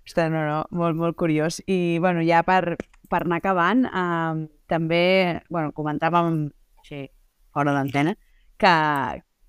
Està, 0.08 0.28
no, 0.32 0.42
no, 0.44 0.58
molt, 0.76 0.96
molt 0.96 1.16
curiós. 1.20 1.60
I, 1.68 1.98
bueno, 2.04 2.20
ja 2.24 2.42
per, 2.44 2.76
per 3.08 3.22
anar 3.24 3.40
acabant, 3.40 3.84
eh, 3.88 4.46
també, 4.68 5.04
bueno, 5.48 5.72
comentàvem, 5.76 6.46
sí, 6.84 7.06
fora 7.54 7.74
d'antena, 7.76 8.14
que, 8.60 8.74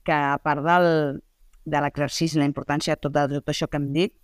que 0.08 0.15
a 0.15 0.38
part 0.43 0.63
del, 0.63 0.89
de 1.67 1.84
l'exercici, 1.84 2.39
la 2.39 2.47
importància 2.47 2.95
de 2.95 3.03
tot, 3.03 3.15
de 3.15 3.39
tot 3.39 3.53
això 3.53 3.67
que 3.67 3.79
hem 3.79 3.91
dit, 3.95 4.15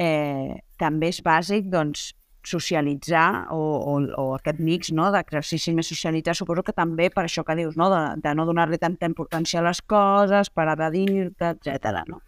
eh, 0.00 0.58
també 0.80 1.12
és 1.12 1.20
bàsic, 1.24 1.68
doncs, 1.72 2.10
socialitzar 2.46 3.52
o, 3.54 3.58
o, 3.58 3.94
o 4.18 4.24
aquest 4.36 4.60
mix 4.62 4.90
no, 4.94 5.10
d'exercici 5.14 5.74
més 5.76 5.88
socialitzar, 5.92 6.34
suposo 6.36 6.64
que 6.66 6.74
també 6.76 7.08
per 7.14 7.26
això 7.26 7.44
que 7.46 7.56
dius, 7.58 7.76
no, 7.78 7.88
de, 7.92 8.02
de 8.22 8.34
no 8.38 8.46
donar-li 8.48 8.80
tanta 8.82 9.08
importància 9.08 9.60
a 9.60 9.66
les 9.68 9.82
coses, 9.82 10.50
per 10.50 10.66
evadir-te, 10.72 11.54
etc. 11.54 12.02
No? 12.08 12.20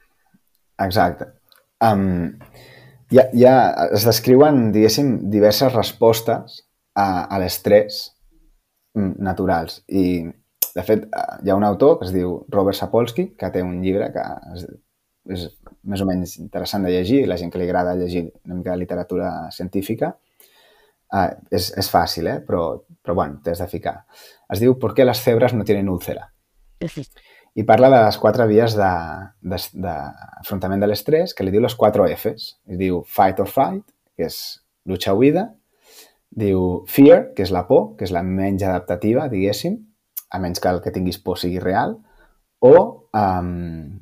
Exacte. 0.85 1.31
Um, 1.85 2.39
ja, 3.13 3.27
ja 3.37 3.55
es 3.93 4.07
descriuen, 4.07 4.71
diguéssim, 4.75 5.17
diverses 5.33 5.75
respostes 5.75 6.63
a, 6.95 7.27
a 7.27 7.43
l'estrès 7.43 8.01
mm, 8.97 9.19
naturals 9.27 9.83
i, 9.89 10.25
de 10.75 10.87
fet, 10.87 11.07
hi 11.43 11.51
ha 11.51 11.59
un 11.59 11.67
autor 11.67 11.99
que 11.99 12.09
es 12.09 12.15
diu 12.15 12.41
Robert 12.55 12.79
Sapolsky, 12.79 13.33
que 13.39 13.51
té 13.55 13.63
un 13.63 13.81
llibre 13.83 14.11
que 14.15 14.25
es, 14.55 14.67
és 15.35 15.47
més 15.91 16.01
o 16.01 16.07
menys 16.09 16.37
interessant 16.41 16.87
de 16.87 16.93
llegir, 16.95 17.25
la 17.29 17.39
gent 17.41 17.53
que 17.53 17.61
li 17.61 17.69
agrada 17.69 17.97
llegir 17.99 18.27
una 18.45 18.59
mica 18.59 18.73
de 18.73 18.81
literatura 18.81 19.31
científica, 19.53 20.15
uh, 21.13 21.29
és, 21.51 21.71
és 21.79 21.91
fàcil, 21.91 22.29
eh? 22.31 22.39
però, 22.47 22.65
però 23.03 23.17
bueno, 23.21 23.41
t'has 23.45 23.63
de 23.63 23.69
ficar. 23.71 23.97
Es 24.51 24.61
diu 24.61 24.79
¿Por 24.79 24.95
qué 24.95 25.05
las 25.05 25.23
cebras 25.23 25.55
no 25.55 25.65
tienen 25.65 25.89
úlcera? 25.89 26.31
i 27.55 27.63
parla 27.63 27.91
de 27.93 28.01
les 28.03 28.17
quatre 28.19 28.49
vies 28.51 28.75
d'afrontament 28.75 30.81
de, 30.81 30.83
de, 30.83 30.87
de 30.87 30.91
l'estrès, 30.91 31.35
que 31.35 31.45
li 31.47 31.53
diu 31.55 31.63
les 31.63 31.77
quatre 31.79 32.09
Fs. 32.17 32.57
I 32.67 32.79
diu 32.81 33.03
fight 33.07 33.39
or 33.43 33.51
flight, 33.51 33.85
que 34.19 34.27
és 34.27 34.39
lucha 34.91 35.15
o 35.15 35.21
huida, 35.21 35.45
diu 36.35 36.83
fear, 36.91 37.31
que 37.37 37.47
és 37.47 37.53
la 37.55 37.63
por, 37.69 37.93
que 37.99 38.09
és 38.09 38.15
la 38.15 38.25
menys 38.27 38.67
adaptativa, 38.67 39.29
diguéssim, 39.31 39.79
a 40.35 40.43
menys 40.43 40.61
que 40.61 40.73
el 40.73 40.83
que 40.83 40.95
tinguis 40.95 41.21
por 41.23 41.39
sigui 41.39 41.61
real, 41.63 41.95
o 42.65 42.75
um, 43.15 44.01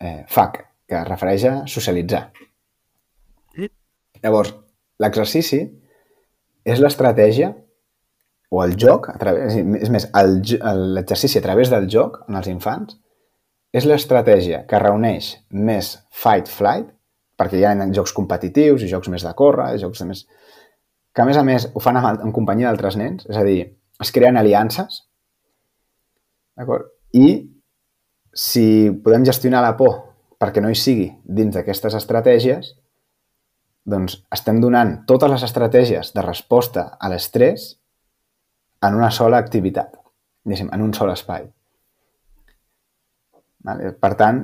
eh, 0.00 0.24
fuck, 0.28 0.60
que 0.88 0.98
es 1.00 1.08
refereix 1.08 1.44
a 1.48 1.54
socialitzar. 1.70 2.26
Llavors, 4.24 4.54
l'exercici 5.00 5.60
és 6.64 6.80
l'estratègia 6.80 7.52
o 8.54 8.62
el 8.64 8.76
joc, 8.80 9.08
a 9.12 9.18
través, 9.20 9.56
és 9.56 9.90
més, 9.92 10.06
l'exercici 10.14 11.40
a 11.40 11.44
través 11.44 11.72
del 11.72 11.88
joc 11.90 12.22
en 12.28 12.38
els 12.40 12.48
infants 12.52 12.96
és 13.74 13.86
l'estratègia 13.90 14.62
que 14.70 14.78
reuneix 14.78 15.32
més 15.50 15.96
fight-flight, 16.14 16.92
perquè 17.34 17.58
hi 17.58 17.66
ha 17.66 17.74
jocs 17.96 18.14
competitius 18.14 18.84
i 18.84 18.90
jocs 18.92 19.10
més 19.10 19.24
de 19.26 19.32
córrer, 19.34 19.72
jocs 19.82 20.04
de 20.04 20.06
més... 20.12 20.22
que 21.14 21.22
a 21.22 21.26
més 21.26 21.36
a 21.36 21.42
més 21.46 21.66
ho 21.74 21.82
fan 21.82 21.98
en, 21.98 22.20
en 22.28 22.32
companyia 22.32 22.70
d'altres 22.70 22.96
nens, 23.00 23.26
és 23.26 23.36
a 23.36 23.42
dir, 23.46 23.64
es 24.00 24.14
creen 24.14 24.38
aliances, 24.38 25.02
d'acord? 26.54 26.92
I 27.14 27.26
si 28.34 28.90
podem 29.02 29.26
gestionar 29.26 29.62
la 29.62 29.74
por 29.78 30.13
perquè 30.40 30.62
no 30.62 30.70
hi 30.70 30.78
sigui 30.78 31.10
dins 31.24 31.54
d'aquestes 31.54 31.96
estratègies, 31.98 32.74
doncs 33.84 34.16
estem 34.32 34.60
donant 34.62 34.96
totes 35.08 35.30
les 35.30 35.44
estratègies 35.44 36.12
de 36.16 36.24
resposta 36.24 36.86
a 36.98 37.10
l'estrès 37.12 37.74
en 38.84 38.96
una 38.96 39.10
sola 39.10 39.38
activitat, 39.40 39.94
en 40.46 40.82
un 40.82 40.94
sol 40.96 41.12
espai. 41.12 41.46
Per 44.00 44.12
tant, 44.20 44.40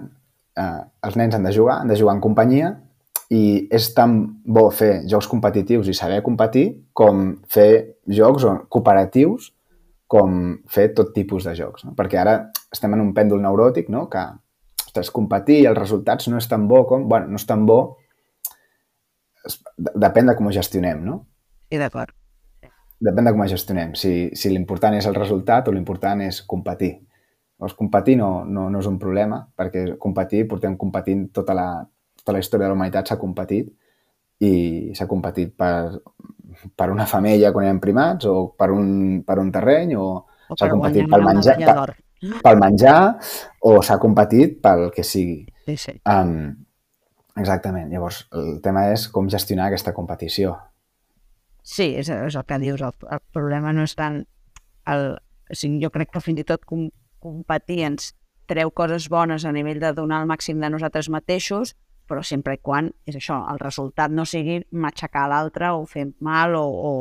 eh, 0.56 0.80
els 1.06 1.16
nens 1.16 1.34
han 1.36 1.44
de 1.44 1.52
jugar, 1.52 1.80
han 1.80 1.88
de 1.88 1.96
jugar 1.96 2.14
en 2.16 2.22
companyia 2.24 2.74
i 3.30 3.68
és 3.70 3.92
tan 3.94 4.16
bo 4.44 4.66
fer 4.74 5.06
jocs 5.08 5.28
competitius 5.30 5.88
i 5.88 5.94
saber 5.94 6.22
competir 6.26 6.66
com 6.92 7.36
fer 7.48 8.00
jocs 8.08 8.46
cooperatius 8.68 9.52
com 10.10 10.56
fer 10.66 10.88
tot 10.96 11.12
tipus 11.14 11.46
de 11.46 11.54
jocs. 11.54 11.84
No? 11.86 11.94
Perquè 11.94 12.18
ara 12.18 12.50
estem 12.72 12.96
en 12.96 13.04
un 13.04 13.12
pèndol 13.14 13.42
neuròtic 13.44 13.90
no? 13.92 14.08
que 14.10 14.24
ostres, 14.90 15.10
competir 15.14 15.62
i 15.62 15.68
els 15.70 15.78
resultats 15.78 16.28
no 16.28 16.40
és 16.40 16.48
tan 16.50 16.66
bo 16.68 16.84
com... 16.88 17.08
bueno, 17.08 17.30
no 17.30 17.40
és 17.40 17.46
tan 17.46 17.66
bo... 17.66 17.80
Depèn 19.78 20.28
de 20.28 20.34
com 20.36 20.50
ho 20.50 20.52
gestionem, 20.52 21.04
no? 21.06 21.22
Sí, 21.70 21.78
d'acord. 21.80 22.12
Depèn 23.00 23.24
de 23.24 23.32
com 23.32 23.40
ho 23.40 23.48
gestionem. 23.48 23.94
Si, 23.96 24.12
si 24.36 24.50
l'important 24.52 24.98
és 24.98 25.06
el 25.08 25.16
resultat 25.16 25.70
o 25.70 25.72
l'important 25.72 26.20
és 26.26 26.42
competir. 26.50 26.98
Llavors, 27.60 27.76
competir 27.76 28.16
no, 28.20 28.42
no, 28.44 28.66
no 28.72 28.80
és 28.80 28.88
un 28.88 28.98
problema, 29.00 29.40
perquè 29.56 29.86
competir, 30.00 30.46
portem 30.48 30.76
competint 30.80 31.26
tota 31.36 31.56
la, 31.56 31.68
tota 32.20 32.36
la 32.36 32.42
història 32.42 32.66
de 32.66 32.72
la 32.72 32.76
humanitat 32.76 33.08
s'ha 33.12 33.18
competit 33.20 33.68
i 34.40 34.52
s'ha 34.96 35.06
competit 35.08 35.52
per, 35.60 36.00
per 36.76 36.88
una 36.92 37.04
femella 37.08 37.52
quan 37.52 37.68
érem 37.68 37.80
primats 37.82 38.28
o 38.28 38.36
per 38.56 38.70
un, 38.72 39.20
per 39.28 39.36
un 39.42 39.50
terreny 39.52 39.92
o, 40.00 40.06
o 40.48 40.56
s'ha 40.56 40.70
competit 40.72 41.08
pel 41.12 41.26
menjar, 41.26 41.58
pel, 41.60 41.92
pel 42.20 42.58
menjar 42.60 43.18
o 43.64 43.78
s'ha 43.84 43.98
competit 44.02 44.58
pel 44.62 44.88
que 44.94 45.04
sigui. 45.06 45.44
Sí, 45.66 45.76
sí. 45.76 45.94
Um, 46.08 46.52
exactament. 47.40 47.90
Llavors, 47.92 48.24
el 48.36 48.60
tema 48.64 48.88
és 48.92 49.06
com 49.12 49.30
gestionar 49.32 49.70
aquesta 49.70 49.94
competició. 49.96 50.56
Sí, 51.62 51.92
és, 51.96 52.08
és 52.08 52.36
el 52.36 52.46
que 52.46 52.58
dius. 52.62 52.80
El, 52.80 52.94
el 53.10 53.22
problema 53.32 53.74
no 53.76 53.84
és 53.88 53.96
tant... 53.96 54.22
El, 54.90 55.12
o 55.50 55.56
sigui, 55.56 55.80
jo 55.82 55.90
crec 55.94 56.10
que 56.14 56.22
fins 56.24 56.40
i 56.42 56.46
tot 56.48 56.64
com, 56.68 56.88
competir 57.20 57.84
ens 57.86 58.12
treu 58.50 58.72
coses 58.74 59.06
bones 59.12 59.44
a 59.46 59.52
nivell 59.54 59.78
de 59.82 59.92
donar 59.94 60.22
el 60.24 60.28
màxim 60.30 60.58
de 60.60 60.70
nosaltres 60.72 61.10
mateixos, 61.12 61.76
però 62.10 62.24
sempre 62.26 62.56
i 62.56 62.60
quan 62.62 62.90
és 63.06 63.14
això, 63.14 63.38
el 63.52 63.60
resultat 63.62 64.10
no 64.10 64.24
sigui 64.26 64.58
matxacar 64.72 65.28
l'altre 65.30 65.70
o 65.76 65.84
fer 65.86 66.08
mal 66.26 66.56
o, 66.58 66.64
o, 66.66 66.92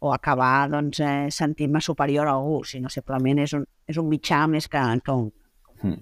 o 0.00 0.12
acabar 0.12 0.68
doncs, 0.70 1.00
eh, 1.00 1.30
sentint-me 1.30 1.80
superior 1.80 2.28
a 2.28 2.36
algú, 2.36 2.62
sinó 2.64 2.90
simplement 2.92 3.40
és 3.42 3.54
un, 3.56 3.64
és 3.88 3.98
un 3.98 4.06
mitjà 4.08 4.44
més 4.50 4.68
que, 4.70 4.82
que 5.04 5.14
un... 5.14 5.30
Hmm. 5.82 5.98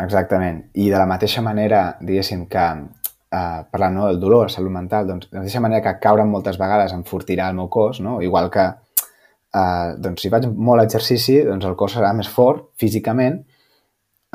Exactament. 0.00 0.62
I 0.80 0.88
de 0.88 0.98
la 0.98 1.06
mateixa 1.08 1.42
manera, 1.44 1.82
diguéssim, 2.00 2.46
que 2.48 2.66
eh, 2.66 3.60
parlant 3.72 3.96
no, 3.96 4.06
del 4.08 4.20
dolor, 4.20 4.48
la 4.48 4.52
salut 4.52 4.72
mental, 4.72 5.08
doncs 5.08 5.30
de 5.30 5.36
la 5.36 5.44
mateixa 5.44 5.64
manera 5.64 5.84
que 5.86 5.98
caure 6.02 6.24
moltes 6.28 6.60
vegades 6.60 6.94
enfortirà 6.96 7.50
el 7.52 7.58
meu 7.58 7.68
cos, 7.72 8.00
no? 8.04 8.20
igual 8.24 8.50
que 8.52 8.66
eh, 8.68 9.88
doncs, 9.98 10.24
si 10.24 10.32
faig 10.32 10.48
molt 10.52 10.84
exercici, 10.84 11.40
doncs 11.48 11.68
el 11.68 11.76
cos 11.80 11.96
serà 11.96 12.12
més 12.16 12.28
fort 12.28 12.70
físicament, 12.80 13.42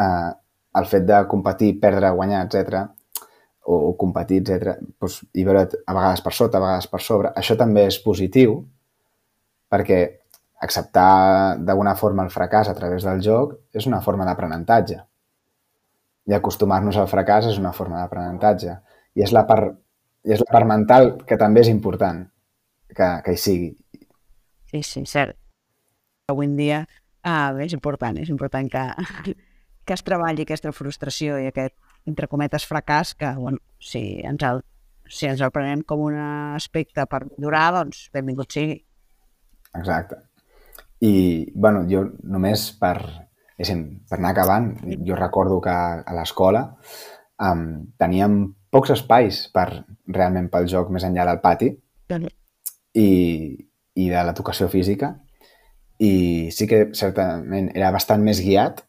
eh, 0.01 0.32
el 0.75 0.89
fet 0.91 1.06
de 1.08 1.23
competir, 1.32 1.75
perdre, 1.82 2.13
guanyar, 2.17 2.45
etc 2.45 2.86
o, 3.65 3.75
o 3.89 3.95
competir, 3.97 4.43
etc 4.43 4.78
doncs, 5.01 5.21
i 5.34 5.43
veure 5.47 5.65
a 5.65 5.97
vegades 5.97 6.21
per 6.25 6.34
sota, 6.34 6.60
a 6.60 6.65
vegades 6.65 6.88
per 6.91 7.01
sobre, 7.01 7.34
això 7.36 7.58
també 7.60 7.88
és 7.89 7.99
positiu 8.04 8.62
perquè 9.71 9.99
acceptar 10.65 11.58
d'alguna 11.60 11.97
forma 11.99 12.23
el 12.23 12.32
fracàs 12.34 12.69
a 12.71 12.78
través 12.78 13.04
del 13.04 13.19
joc 13.21 13.58
és 13.75 13.89
una 13.89 14.01
forma 14.01 14.25
d'aprenentatge 14.25 15.01
i 16.25 16.34
acostumar-nos 16.34 16.97
al 16.97 17.10
fracàs 17.10 17.49
és 17.51 17.58
una 17.62 17.71
forma 17.73 18.01
d'aprenentatge. 18.01 18.75
I 19.15 19.23
és 19.25 19.34
la 19.36 19.45
part, 19.47 19.75
i 20.25 20.34
és 20.34 20.41
la 20.41 20.51
part 20.51 20.67
mental 20.67 21.12
que 21.28 21.38
també 21.38 21.62
és 21.62 21.71
important 21.71 22.23
que, 22.89 23.10
que 23.25 23.36
hi 23.36 23.41
sigui. 23.41 23.71
Sí, 24.71 24.82
sí, 24.82 25.06
cert. 25.10 25.38
Avui 26.34 26.49
en 26.49 26.56
dia 26.58 26.82
ah, 27.21 27.54
és 27.62 27.75
important, 27.78 28.17
és 28.17 28.32
important 28.34 28.69
que, 28.71 28.86
que 29.86 29.97
es 29.97 30.06
treballi 30.06 30.45
aquesta 30.45 30.73
frustració 30.73 31.38
i 31.41 31.51
aquest, 31.51 31.75
entre 32.09 32.29
cometes, 32.31 32.67
fracàs, 32.69 33.15
que, 33.17 33.31
bueno, 33.37 33.61
si 33.79 34.21
ens 34.25 34.43
el, 34.45 34.61
si 35.09 35.29
ens 35.29 35.41
el 35.41 35.53
prenem 35.53 35.83
com 35.87 36.05
un 36.05 36.17
aspecte 36.55 37.05
per 37.09 37.25
millorar, 37.27 37.67
doncs 37.79 38.07
benvingut 38.13 38.55
sigui. 38.55 38.79
Exacte. 39.75 40.21
I, 41.03 41.51
bueno, 41.53 41.83
jo 41.89 42.05
només 42.23 42.69
per, 42.79 42.95
per 43.57 44.17
anar 44.19 44.31
acabant, 44.31 44.71
jo 45.05 45.17
recordo 45.19 45.59
que 45.63 45.73
a 45.73 46.15
l'escola 46.17 46.65
um, 47.41 47.85
teníem 47.99 48.39
pocs 48.71 48.95
espais 48.95 49.45
per 49.55 49.67
realment 50.07 50.49
pel 50.51 50.67
joc 50.71 50.91
més 50.91 51.05
enllà 51.07 51.27
del 51.29 51.41
pati 51.43 51.69
i, 52.95 53.09
i 53.95 54.09
de 54.11 54.23
l'educació 54.27 54.67
física 54.71 55.13
i 56.03 56.51
sí 56.51 56.67
que 56.67 56.89
certament 56.97 57.69
era 57.75 57.93
bastant 57.95 58.23
més 58.23 58.41
guiat 58.43 58.83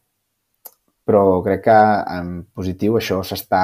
però 1.07 1.41
crec 1.43 1.63
que 1.69 1.77
en 2.17 2.33
positiu 2.55 2.97
això 2.99 3.21
s'està 3.23 3.63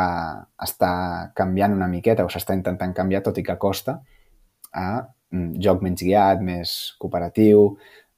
està 0.64 0.94
canviant 1.36 1.76
una 1.76 1.90
miqueta 1.92 2.24
o 2.24 2.32
s'està 2.32 2.56
intentant 2.56 2.94
canviar, 2.96 3.24
tot 3.26 3.38
i 3.38 3.44
que 3.44 3.60
costa, 3.60 3.98
a 4.74 4.88
joc 5.66 5.82
menys 5.84 6.06
guiat, 6.06 6.42
més 6.46 6.78
cooperatiu, 7.02 7.74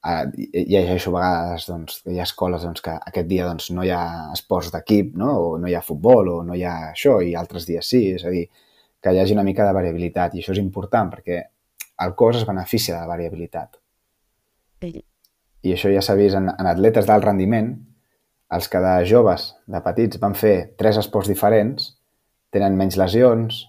Uh, 0.06 0.28
llegeixo 0.52 1.10
a 1.10 1.14
vegades 1.16 1.64
doncs, 1.66 1.96
que 2.04 2.12
hi 2.14 2.20
ha 2.20 2.26
escoles 2.28 2.62
doncs, 2.62 2.82
que 2.84 2.92
aquest 2.94 3.26
dia 3.26 3.46
doncs, 3.48 3.72
no 3.74 3.82
hi 3.82 3.88
ha 3.90 4.28
esports 4.36 4.68
d'equip, 4.70 5.16
no? 5.18 5.32
o 5.42 5.48
no 5.58 5.66
hi 5.66 5.74
ha 5.74 5.80
futbol, 5.82 6.28
o 6.30 6.36
no 6.46 6.54
hi 6.54 6.62
ha 6.62 6.74
això, 6.92 7.16
i 7.26 7.32
altres 7.34 7.66
dies 7.66 7.88
sí. 7.90 8.02
És 8.14 8.22
a 8.22 8.30
dir, 8.30 8.44
que 9.02 9.10
hi 9.10 9.18
hagi 9.18 9.34
una 9.34 9.42
mica 9.42 9.66
de 9.66 9.72
variabilitat, 9.74 10.36
i 10.36 10.44
això 10.44 10.54
és 10.54 10.62
important 10.62 11.10
perquè 11.10 11.40
el 12.04 12.14
cos 12.14 12.38
es 12.38 12.46
beneficia 12.46 12.94
de 12.94 13.00
la 13.00 13.10
variabilitat. 13.10 13.80
Sí. 14.84 15.02
I 15.66 15.74
això 15.74 15.90
ja 15.90 16.04
s'ha 16.04 16.14
vist 16.20 16.38
en, 16.38 16.52
en 16.54 16.70
atletes 16.70 17.08
d'alt 17.08 17.26
rendiment, 17.26 17.72
els 18.52 18.68
que 18.70 18.80
de 18.82 18.96
joves, 19.08 19.48
de 19.66 19.80
petits, 19.82 20.20
van 20.22 20.36
fer 20.38 20.56
tres 20.78 20.98
esports 21.00 21.30
diferents, 21.30 21.94
tenen 22.54 22.76
menys 22.78 22.98
lesions, 23.00 23.64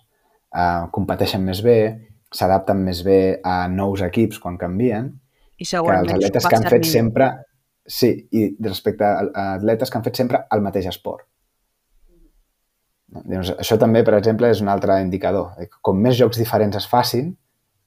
eh, 0.54 0.84
competeixen 0.94 1.44
més 1.44 1.64
bé, 1.66 1.80
s'adapten 2.34 2.84
més 2.84 3.02
bé 3.08 3.40
a 3.44 3.68
nous 3.72 4.04
equips 4.06 4.40
quan 4.44 4.60
canvien, 4.62 5.10
i 5.58 5.66
segurament 5.66 6.06
que 6.06 6.14
els 6.14 6.26
atletes 6.28 6.48
que 6.48 6.60
han 6.60 6.70
fet 6.70 6.90
sempre... 6.90 7.32
Sí, 7.88 8.10
i 8.36 8.42
respecte 8.60 9.08
a 9.08 9.44
atletes 9.54 9.88
que 9.88 9.96
han 9.96 10.04
fet 10.04 10.18
sempre 10.20 10.42
el 10.52 10.60
mateix 10.60 10.90
esport. 10.90 11.24
Llavors, 13.16 13.54
això 13.64 13.78
també, 13.80 14.02
per 14.04 14.18
exemple, 14.18 14.50
és 14.52 14.60
un 14.60 14.68
altre 14.68 14.98
indicador. 15.00 15.54
Com 15.80 16.02
més 16.04 16.18
jocs 16.20 16.36
diferents 16.42 16.76
es 16.76 16.88
facin, 16.92 17.30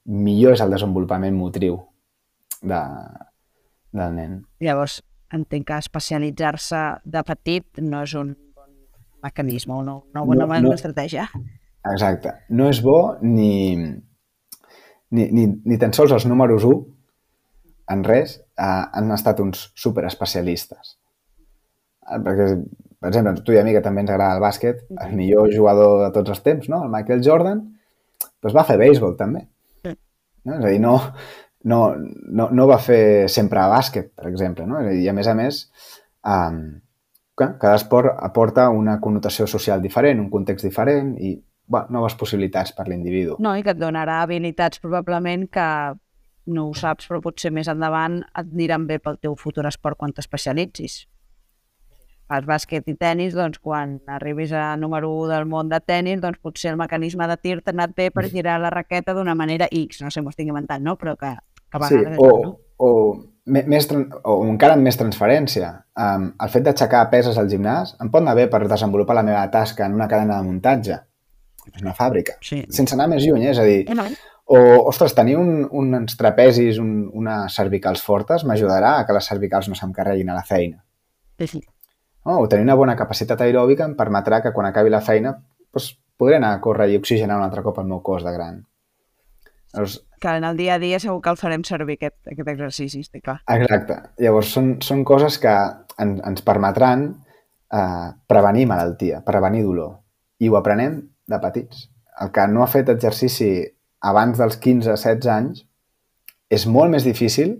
millor 0.09 0.57
és 0.57 0.62
el 0.64 0.72
desenvolupament 0.72 1.36
motriu 1.36 1.76
de, 2.64 2.80
del 4.01 4.16
nen. 4.16 4.41
Llavors, 4.64 5.03
entenc 5.35 5.66
que 5.68 5.78
especialitzar-se 5.78 6.83
de 7.05 7.22
petit 7.26 7.83
no 7.85 8.03
és 8.07 8.14
un 8.18 8.35
bon 8.57 8.70
mecanisme, 9.24 9.74
una, 9.74 9.99
una 10.12 10.24
bona 10.24 10.47
no, 10.61 10.70
no, 10.70 10.76
estratègia. 10.76 11.28
Exacte. 11.91 12.35
No 12.51 12.68
és 12.70 12.81
bo 12.85 13.16
ni, 13.22 13.76
ni, 15.11 15.28
ni, 15.31 15.47
ni 15.64 15.78
tan 15.81 15.95
sols 15.97 16.14
els 16.16 16.26
números 16.28 16.66
1 16.68 16.81
en 17.91 18.05
res, 18.07 18.37
eh, 18.39 18.64
han 18.66 19.11
estat 19.14 19.41
uns 19.43 19.68
superespecialistes. 19.78 20.97
Eh, 22.07 22.18
perquè, 22.22 22.49
per 23.01 23.11
exemple, 23.11 23.45
tu 23.47 23.55
i 23.55 23.61
a 23.61 23.64
mi, 23.66 23.74
que 23.74 23.83
també 23.85 24.05
ens 24.05 24.12
agrada 24.12 24.39
el 24.39 24.45
bàsquet, 24.45 24.85
el 25.07 25.14
millor 25.18 25.51
jugador 25.55 26.05
de 26.05 26.11
tots 26.14 26.37
els 26.37 26.45
temps, 26.47 26.68
no? 26.72 26.85
el 26.87 26.93
Michael 26.93 27.24
Jordan, 27.26 27.64
doncs 28.43 28.57
va 28.57 28.66
fer 28.68 28.78
béisbol 28.81 29.16
també. 29.18 29.47
No? 29.87 30.57
És 30.57 30.64
a 30.64 30.68
dir, 30.70 30.81
no, 30.81 30.95
no, 31.65 31.81
no, 31.97 32.49
no 32.51 32.67
va 32.69 32.79
fer 32.81 33.29
sempre 33.29 33.65
bàsquet, 33.69 34.13
per 34.17 34.29
exemple. 34.31 34.67
No? 34.67 34.81
I 34.81 35.09
a 35.09 35.15
més 35.17 35.29
a 35.29 35.35
més, 35.37 35.65
um, 36.25 36.63
cada 37.41 37.75
esport 37.77 38.13
aporta 38.17 38.69
una 38.71 38.99
connotació 39.01 39.47
social 39.49 39.81
diferent, 39.81 40.21
un 40.21 40.31
context 40.33 40.67
diferent 40.67 41.15
i 41.19 41.37
bueno, 41.71 42.01
noves 42.01 42.17
possibilitats 42.19 42.75
per 42.77 42.89
l'individu. 42.89 43.37
No, 43.39 43.55
i 43.57 43.63
que 43.63 43.73
et 43.73 43.81
donarà 43.81 44.21
habilitats 44.25 44.83
probablement 44.83 45.47
que 45.53 45.69
no 46.51 46.67
ho 46.69 46.75
saps, 46.75 47.07
però 47.07 47.21
potser 47.23 47.53
més 47.55 47.71
endavant 47.71 48.21
et 48.25 48.43
aniran 48.43 48.89
bé 48.89 48.99
pel 48.99 49.21
teu 49.23 49.37
futur 49.39 49.67
esport 49.69 49.99
quan 50.01 50.13
t'especialitzis. 50.17 51.05
Fas 52.31 52.45
bàsquet 52.47 52.87
i 52.91 52.95
tennis, 52.95 53.35
doncs 53.35 53.59
quan 53.59 53.97
arribis 54.07 54.53
a 54.55 54.77
número 54.79 55.11
1 55.17 55.31
del 55.33 55.47
món 55.51 55.71
de 55.71 55.81
tennis, 55.83 56.21
doncs 56.23 56.39
potser 56.43 56.73
el 56.73 56.79
mecanisme 56.79 57.27
de 57.27 57.37
tir 57.43 57.57
t'ha 57.59 57.75
anat 57.75 57.95
bé 57.97 58.11
per 58.15 58.29
girar 58.31 58.61
la 58.63 58.71
raqueta 58.71 59.15
d'una 59.15 59.35
manera 59.35 59.67
X, 59.71 60.03
no 60.03 60.11
sé, 60.11 60.23
m'ho 60.23 60.31
estic 60.31 60.51
inventant, 60.51 60.85
no? 60.87 60.95
Però 60.99 61.17
que 61.19 61.33
a 61.71 61.83
vegades... 61.83 62.16
Sí, 62.16 62.25
o, 62.25 62.31
no? 62.45 62.57
o, 62.77 62.91
més, 63.51 63.89
o 64.23 64.35
encara 64.47 64.77
amb 64.77 64.87
més 64.87 64.99
transferència. 65.01 65.71
Um, 66.01 66.31
el 66.41 66.53
fet 66.53 66.66
d'aixecar 66.66 67.05
peses 67.12 67.39
al 67.41 67.51
gimnàs 67.51 67.97
em 68.01 68.11
pot 68.12 68.23
anar 68.23 68.37
bé 68.39 68.49
per 68.53 68.62
desenvolupar 68.66 69.16
la 69.18 69.27
meva 69.27 69.45
tasca 69.53 69.87
en 69.87 69.97
una 69.99 70.09
cadena 70.09 70.39
de 70.39 70.49
muntatge, 70.49 70.99
en 71.71 71.87
una 71.87 71.95
fàbrica, 71.97 72.39
sí. 72.45 72.62
sense 72.73 72.97
anar 72.97 73.09
més 73.12 73.25
lluny, 73.27 73.47
eh? 73.47 73.55
és 73.55 73.61
a 73.61 73.66
dir, 73.66 73.81
o, 74.51 74.61
ostres, 74.91 75.14
tenir 75.14 75.37
un, 75.39 75.64
uns 75.71 76.16
trapezis, 76.18 76.81
un, 76.83 77.05
unes 77.14 77.55
cervicals 77.55 78.03
fortes 78.03 78.47
m'ajudarà 78.49 78.97
a 78.99 79.05
que 79.07 79.14
les 79.14 79.29
cervicals 79.31 79.68
no 79.71 79.79
se'm 79.79 79.93
carreguin 79.95 80.33
a 80.33 80.39
la 80.39 80.47
feina. 80.47 80.81
Sí. 81.39 81.62
Oh, 82.25 82.43
o 82.43 82.49
tenir 82.49 82.66
una 82.66 82.77
bona 82.77 82.97
capacitat 82.99 83.41
aeròbica 83.41 83.87
em 83.87 83.95
permetrà 83.97 84.43
que 84.45 84.53
quan 84.53 84.68
acabi 84.68 84.91
la 84.93 85.01
feina 85.05 85.37
doncs, 85.39 85.95
podré 86.21 86.37
anar 86.37 86.51
a 86.53 86.61
córrer 86.61 86.91
i 86.91 86.99
oxigenar 86.99 87.39
un 87.39 87.47
altre 87.47 87.62
cop 87.64 87.79
el 87.81 87.89
meu 87.89 88.03
cos 88.05 88.27
de 88.27 88.33
gran. 88.35 88.59
Llavors, 89.73 90.01
que 90.21 90.29
en 90.29 90.45
el 90.45 90.57
dia 90.57 90.75
a 90.75 90.79
dia 90.83 90.99
segur 91.01 91.21
que 91.25 91.33
el 91.33 91.39
farem 91.41 91.62
servir 91.64 91.97
aquest, 91.97 92.18
aquest 92.29 92.49
exercici, 92.53 93.01
estic 93.07 93.25
clar. 93.25 93.39
Exacte. 93.55 93.97
Llavors 94.21 94.53
són, 94.57 94.75
són 94.85 95.05
coses 95.09 95.39
que 95.41 95.55
en, 96.03 96.18
ens 96.29 96.45
permetran 96.47 97.07
eh, 97.73 98.11
prevenir 98.31 98.66
malaltia, 98.68 99.23
prevenir 99.27 99.64
dolor. 99.64 99.97
I 100.41 100.51
ho 100.51 100.59
aprenem 100.61 101.01
de 101.31 101.41
petits. 101.41 101.89
El 102.21 102.33
que 102.35 102.47
no 102.53 102.64
ha 102.64 102.71
fet 102.71 102.93
exercici 102.93 103.51
abans 104.11 104.41
dels 104.41 104.59
15-16 104.61 105.31
anys 105.33 105.64
és 106.51 106.66
molt 106.66 106.93
més 106.93 107.07
difícil 107.07 107.57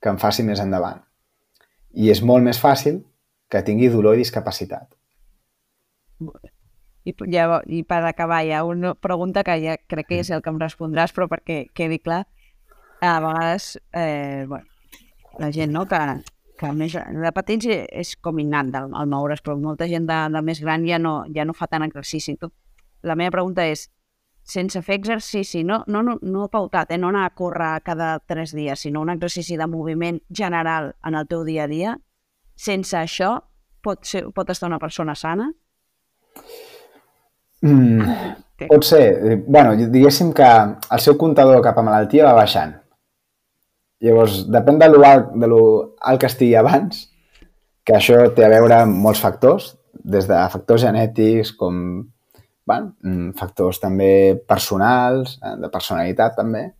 que 0.00 0.12
en 0.12 0.20
faci 0.20 0.44
més 0.46 0.60
endavant. 0.62 1.00
I 1.96 2.12
és 2.12 2.22
molt 2.22 2.46
més 2.46 2.60
fàcil 2.60 3.02
que 3.50 3.64
tingui 3.66 3.90
dolor 3.90 4.14
i 4.14 4.22
discapacitat. 4.22 4.86
I, 7.04 7.14
ja, 7.32 7.46
I 7.66 7.82
per 7.88 8.02
acabar, 8.04 8.42
hi 8.44 8.52
ha 8.52 8.64
una 8.64 8.94
pregunta 8.94 9.44
que 9.44 9.56
ja 9.62 9.76
crec 9.88 10.08
que 10.08 10.24
sé 10.24 10.34
el 10.36 10.42
que 10.44 10.52
em 10.52 10.58
respondràs, 10.60 11.14
però 11.16 11.28
perquè 11.30 11.62
quedi 11.74 11.98
clar, 12.02 12.24
a 13.00 13.14
vegades, 13.24 13.80
eh, 13.92 14.44
bueno, 14.48 14.66
la 15.38 15.50
gent 15.52 15.72
no, 15.72 15.86
que, 15.88 16.00
que 16.60 16.72
més, 16.76 16.92
de 16.94 17.32
petits 17.32 17.70
és 17.70 18.12
com 18.20 18.38
innat 18.42 18.74
el, 18.76 18.90
el 18.92 19.08
moure's, 19.08 19.40
però 19.40 19.56
molta 19.56 19.88
gent 19.88 20.08
de, 20.10 20.18
de 20.34 20.42
més 20.44 20.60
gran 20.60 20.84
ja 20.88 21.00
no, 21.00 21.22
ja 21.34 21.46
no 21.48 21.56
fa 21.56 21.70
tant 21.70 21.86
exercici. 21.86 22.36
La 23.02 23.16
meva 23.16 23.32
pregunta 23.38 23.64
és, 23.64 23.86
sense 24.44 24.82
fer 24.82 24.98
exercici, 24.98 25.62
no, 25.64 25.82
no, 25.86 26.02
no, 26.02 26.18
no 26.22 26.48
pautat, 26.52 26.92
eh? 26.92 26.98
no 26.98 27.08
anar 27.08 27.26
a 27.28 27.34
córrer 27.36 27.80
cada 27.86 28.18
tres 28.20 28.52
dies, 28.56 28.80
sinó 28.84 29.00
un 29.00 29.12
exercici 29.12 29.56
de 29.56 29.66
moviment 29.66 30.20
general 30.28 30.94
en 31.06 31.16
el 31.16 31.28
teu 31.28 31.44
dia 31.44 31.64
a 31.64 31.70
dia, 31.70 31.96
sense 32.56 32.96
això 32.98 33.36
pot, 33.84 34.04
ser, 34.04 34.26
pot 34.34 34.50
estar 34.50 34.68
una 34.68 34.80
persona 34.82 35.14
sana? 35.14 35.50
Mm, 37.60 38.00
pot 38.68 38.84
ser. 38.84 39.42
bueno, 39.46 39.74
diguéssim 39.76 40.32
que 40.32 40.46
el 40.46 41.00
seu 41.00 41.16
comptador 41.18 41.62
cap 41.64 41.78
a 41.78 41.84
malaltia 41.84 42.28
va 42.28 42.38
baixant. 42.38 42.76
Llavors, 44.00 44.46
depèn 44.48 44.78
de 44.80 44.88
lo 44.88 45.02
alt, 45.04 45.34
de 45.36 45.46
lo 45.46 45.62
alt 46.00 46.20
que 46.20 46.28
estigui 46.30 46.54
abans, 46.56 47.02
que 47.84 47.96
això 47.96 48.22
té 48.34 48.46
a 48.46 48.52
veure 48.52 48.78
amb 48.80 48.96
molts 48.96 49.20
factors, 49.20 49.74
des 49.92 50.28
de 50.28 50.38
factors 50.52 50.80
genètics 50.86 51.52
com 51.52 51.76
bueno, 52.70 52.94
mm, 53.02 53.32
factors 53.36 53.80
també 53.82 54.38
personals, 54.48 55.38
eh, 55.42 55.56
de 55.60 55.68
personalitat 55.68 56.36
també, 56.38 56.70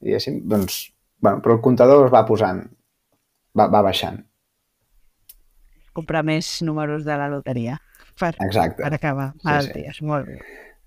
diguéssim, 0.00 0.40
doncs, 0.48 0.92
bueno, 1.20 1.42
però 1.42 1.56
el 1.56 1.64
comptador 1.64 2.06
es 2.06 2.12
va 2.14 2.24
posant, 2.28 2.62
va, 3.58 3.66
va 3.66 3.82
baixant. 3.82 4.20
Comprar 5.96 6.22
més 6.22 6.60
números 6.62 7.04
de 7.04 7.16
la 7.16 7.28
loteria 7.32 7.80
per, 8.18 8.34
Exacte. 8.44 8.82
per 8.82 8.92
acabar. 8.94 9.32
Sí, 9.42 9.84
sí. 9.92 10.04
Molt 10.06 10.28
bé. 10.28 10.38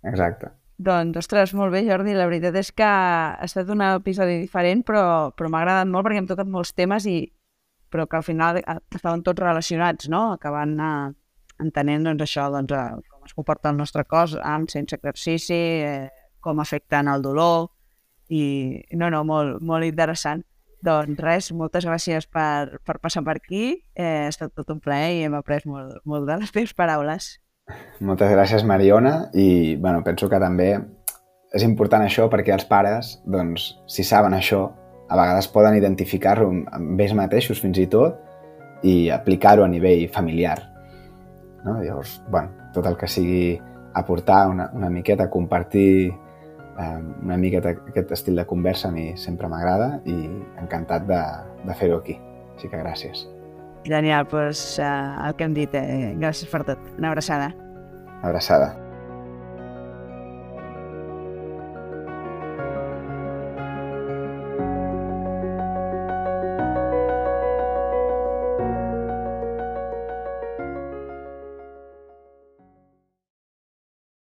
Exacte. 0.10 0.54
Doncs, 0.80 1.18
ostres, 1.20 1.54
molt 1.54 1.74
bé, 1.76 1.84
Jordi. 1.88 2.14
La 2.16 2.28
veritat 2.30 2.56
és 2.56 2.72
que 2.72 2.88
ha 2.88 3.36
estat 3.44 3.68
un 3.74 3.84
episodi 3.84 4.38
diferent, 4.40 4.86
però, 4.88 5.04
però 5.36 5.52
m'ha 5.52 5.64
agradat 5.64 5.90
molt 5.92 6.08
perquè 6.08 6.22
hem 6.22 6.30
tocat 6.30 6.48
molts 6.48 6.72
temes 6.78 7.08
i 7.10 7.18
però 7.90 8.06
que 8.08 8.20
al 8.20 8.24
final 8.24 8.62
estaven 8.62 9.24
tots 9.26 9.42
relacionats, 9.42 10.08
no? 10.14 10.30
Acabant 10.36 10.76
uh, 10.80 11.10
entenent 11.60 12.06
doncs, 12.06 12.24
això, 12.28 12.48
doncs, 12.54 12.72
uh, 12.72 13.26
es 13.26 13.34
comporta 13.36 13.74
el 13.74 13.80
nostre 13.82 14.06
cos 14.06 14.36
amb, 14.38 14.70
sense 14.70 14.96
exercici, 14.96 15.58
eh, 15.86 16.08
com 16.40 16.62
afecta 16.62 17.02
en 17.04 17.10
el 17.12 17.26
dolor, 17.26 17.72
i 18.30 18.80
no, 18.94 19.10
no, 19.10 19.24
molt, 19.26 19.60
molt 19.66 19.86
interessant. 19.86 20.46
Doncs 20.86 21.20
res, 21.20 21.50
moltes 21.52 21.84
gràcies 21.88 22.28
per, 22.32 22.80
per 22.88 23.00
passar 23.04 23.24
per 23.28 23.36
aquí. 23.40 23.82
Eh, 23.96 24.26
ha 24.26 24.32
estat 24.32 24.54
tot 24.56 24.72
un 24.72 24.80
plaer 24.84 25.12
i 25.18 25.24
hem 25.28 25.36
après 25.36 25.66
molt, 25.68 26.00
molt 26.08 26.28
de 26.30 26.40
les 26.40 26.54
teves 26.56 26.72
paraules. 26.78 27.34
Moltes 28.00 28.32
gràcies, 28.32 28.64
Mariona, 28.66 29.30
i 29.36 29.76
bueno, 29.76 30.02
penso 30.06 30.30
que 30.32 30.40
també 30.42 30.72
és 31.54 31.66
important 31.66 32.06
això 32.06 32.30
perquè 32.32 32.54
els 32.56 32.66
pares, 32.70 33.18
doncs, 33.28 33.74
si 33.90 34.06
saben 34.06 34.34
això, 34.38 34.68
a 35.10 35.18
vegades 35.18 35.50
poden 35.50 35.76
identificar-ho 35.78 36.48
amb 36.50 37.02
ells 37.02 37.16
mateixos 37.18 37.60
fins 37.62 37.80
i 37.82 37.88
tot 37.90 38.86
i 38.86 39.10
aplicar-ho 39.12 39.66
a 39.66 39.70
nivell 39.70 40.06
familiar. 40.14 40.62
No? 41.66 41.80
Llavors, 41.82 42.20
bueno, 42.30 42.72
tot 42.74 42.86
el 42.88 42.96
que 42.98 43.10
sigui 43.10 43.58
aportar 44.00 44.48
una, 44.48 44.70
una 44.78 44.90
miqueta, 44.94 45.30
compartir 45.30 46.14
una 46.80 47.38
miqueta 47.38 47.74
aquest 47.92 48.12
estil 48.16 48.40
de 48.40 48.46
conversa 48.48 48.88
a 48.90 48.96
mi 48.96 49.12
sempre 49.20 49.50
m'agrada 49.52 50.00
i 50.08 50.16
encantat 50.62 51.08
de, 51.10 51.22
de 51.66 51.76
fer-ho 51.76 52.00
aquí. 52.00 52.20
Així 52.56 52.72
que 52.72 52.80
gràcies. 52.80 53.26
Genial, 53.88 54.28
doncs 54.32 54.78
uh, 54.84 55.28
el 55.28 55.36
que 55.40 55.48
hem 55.48 55.56
dit, 55.56 55.76
eh, 55.76 56.14
gràcies 56.20 56.52
per 56.52 56.66
tot. 56.68 56.92
Una 56.98 57.14
abraçada. 57.14 57.54
Abraçada. 58.22 58.76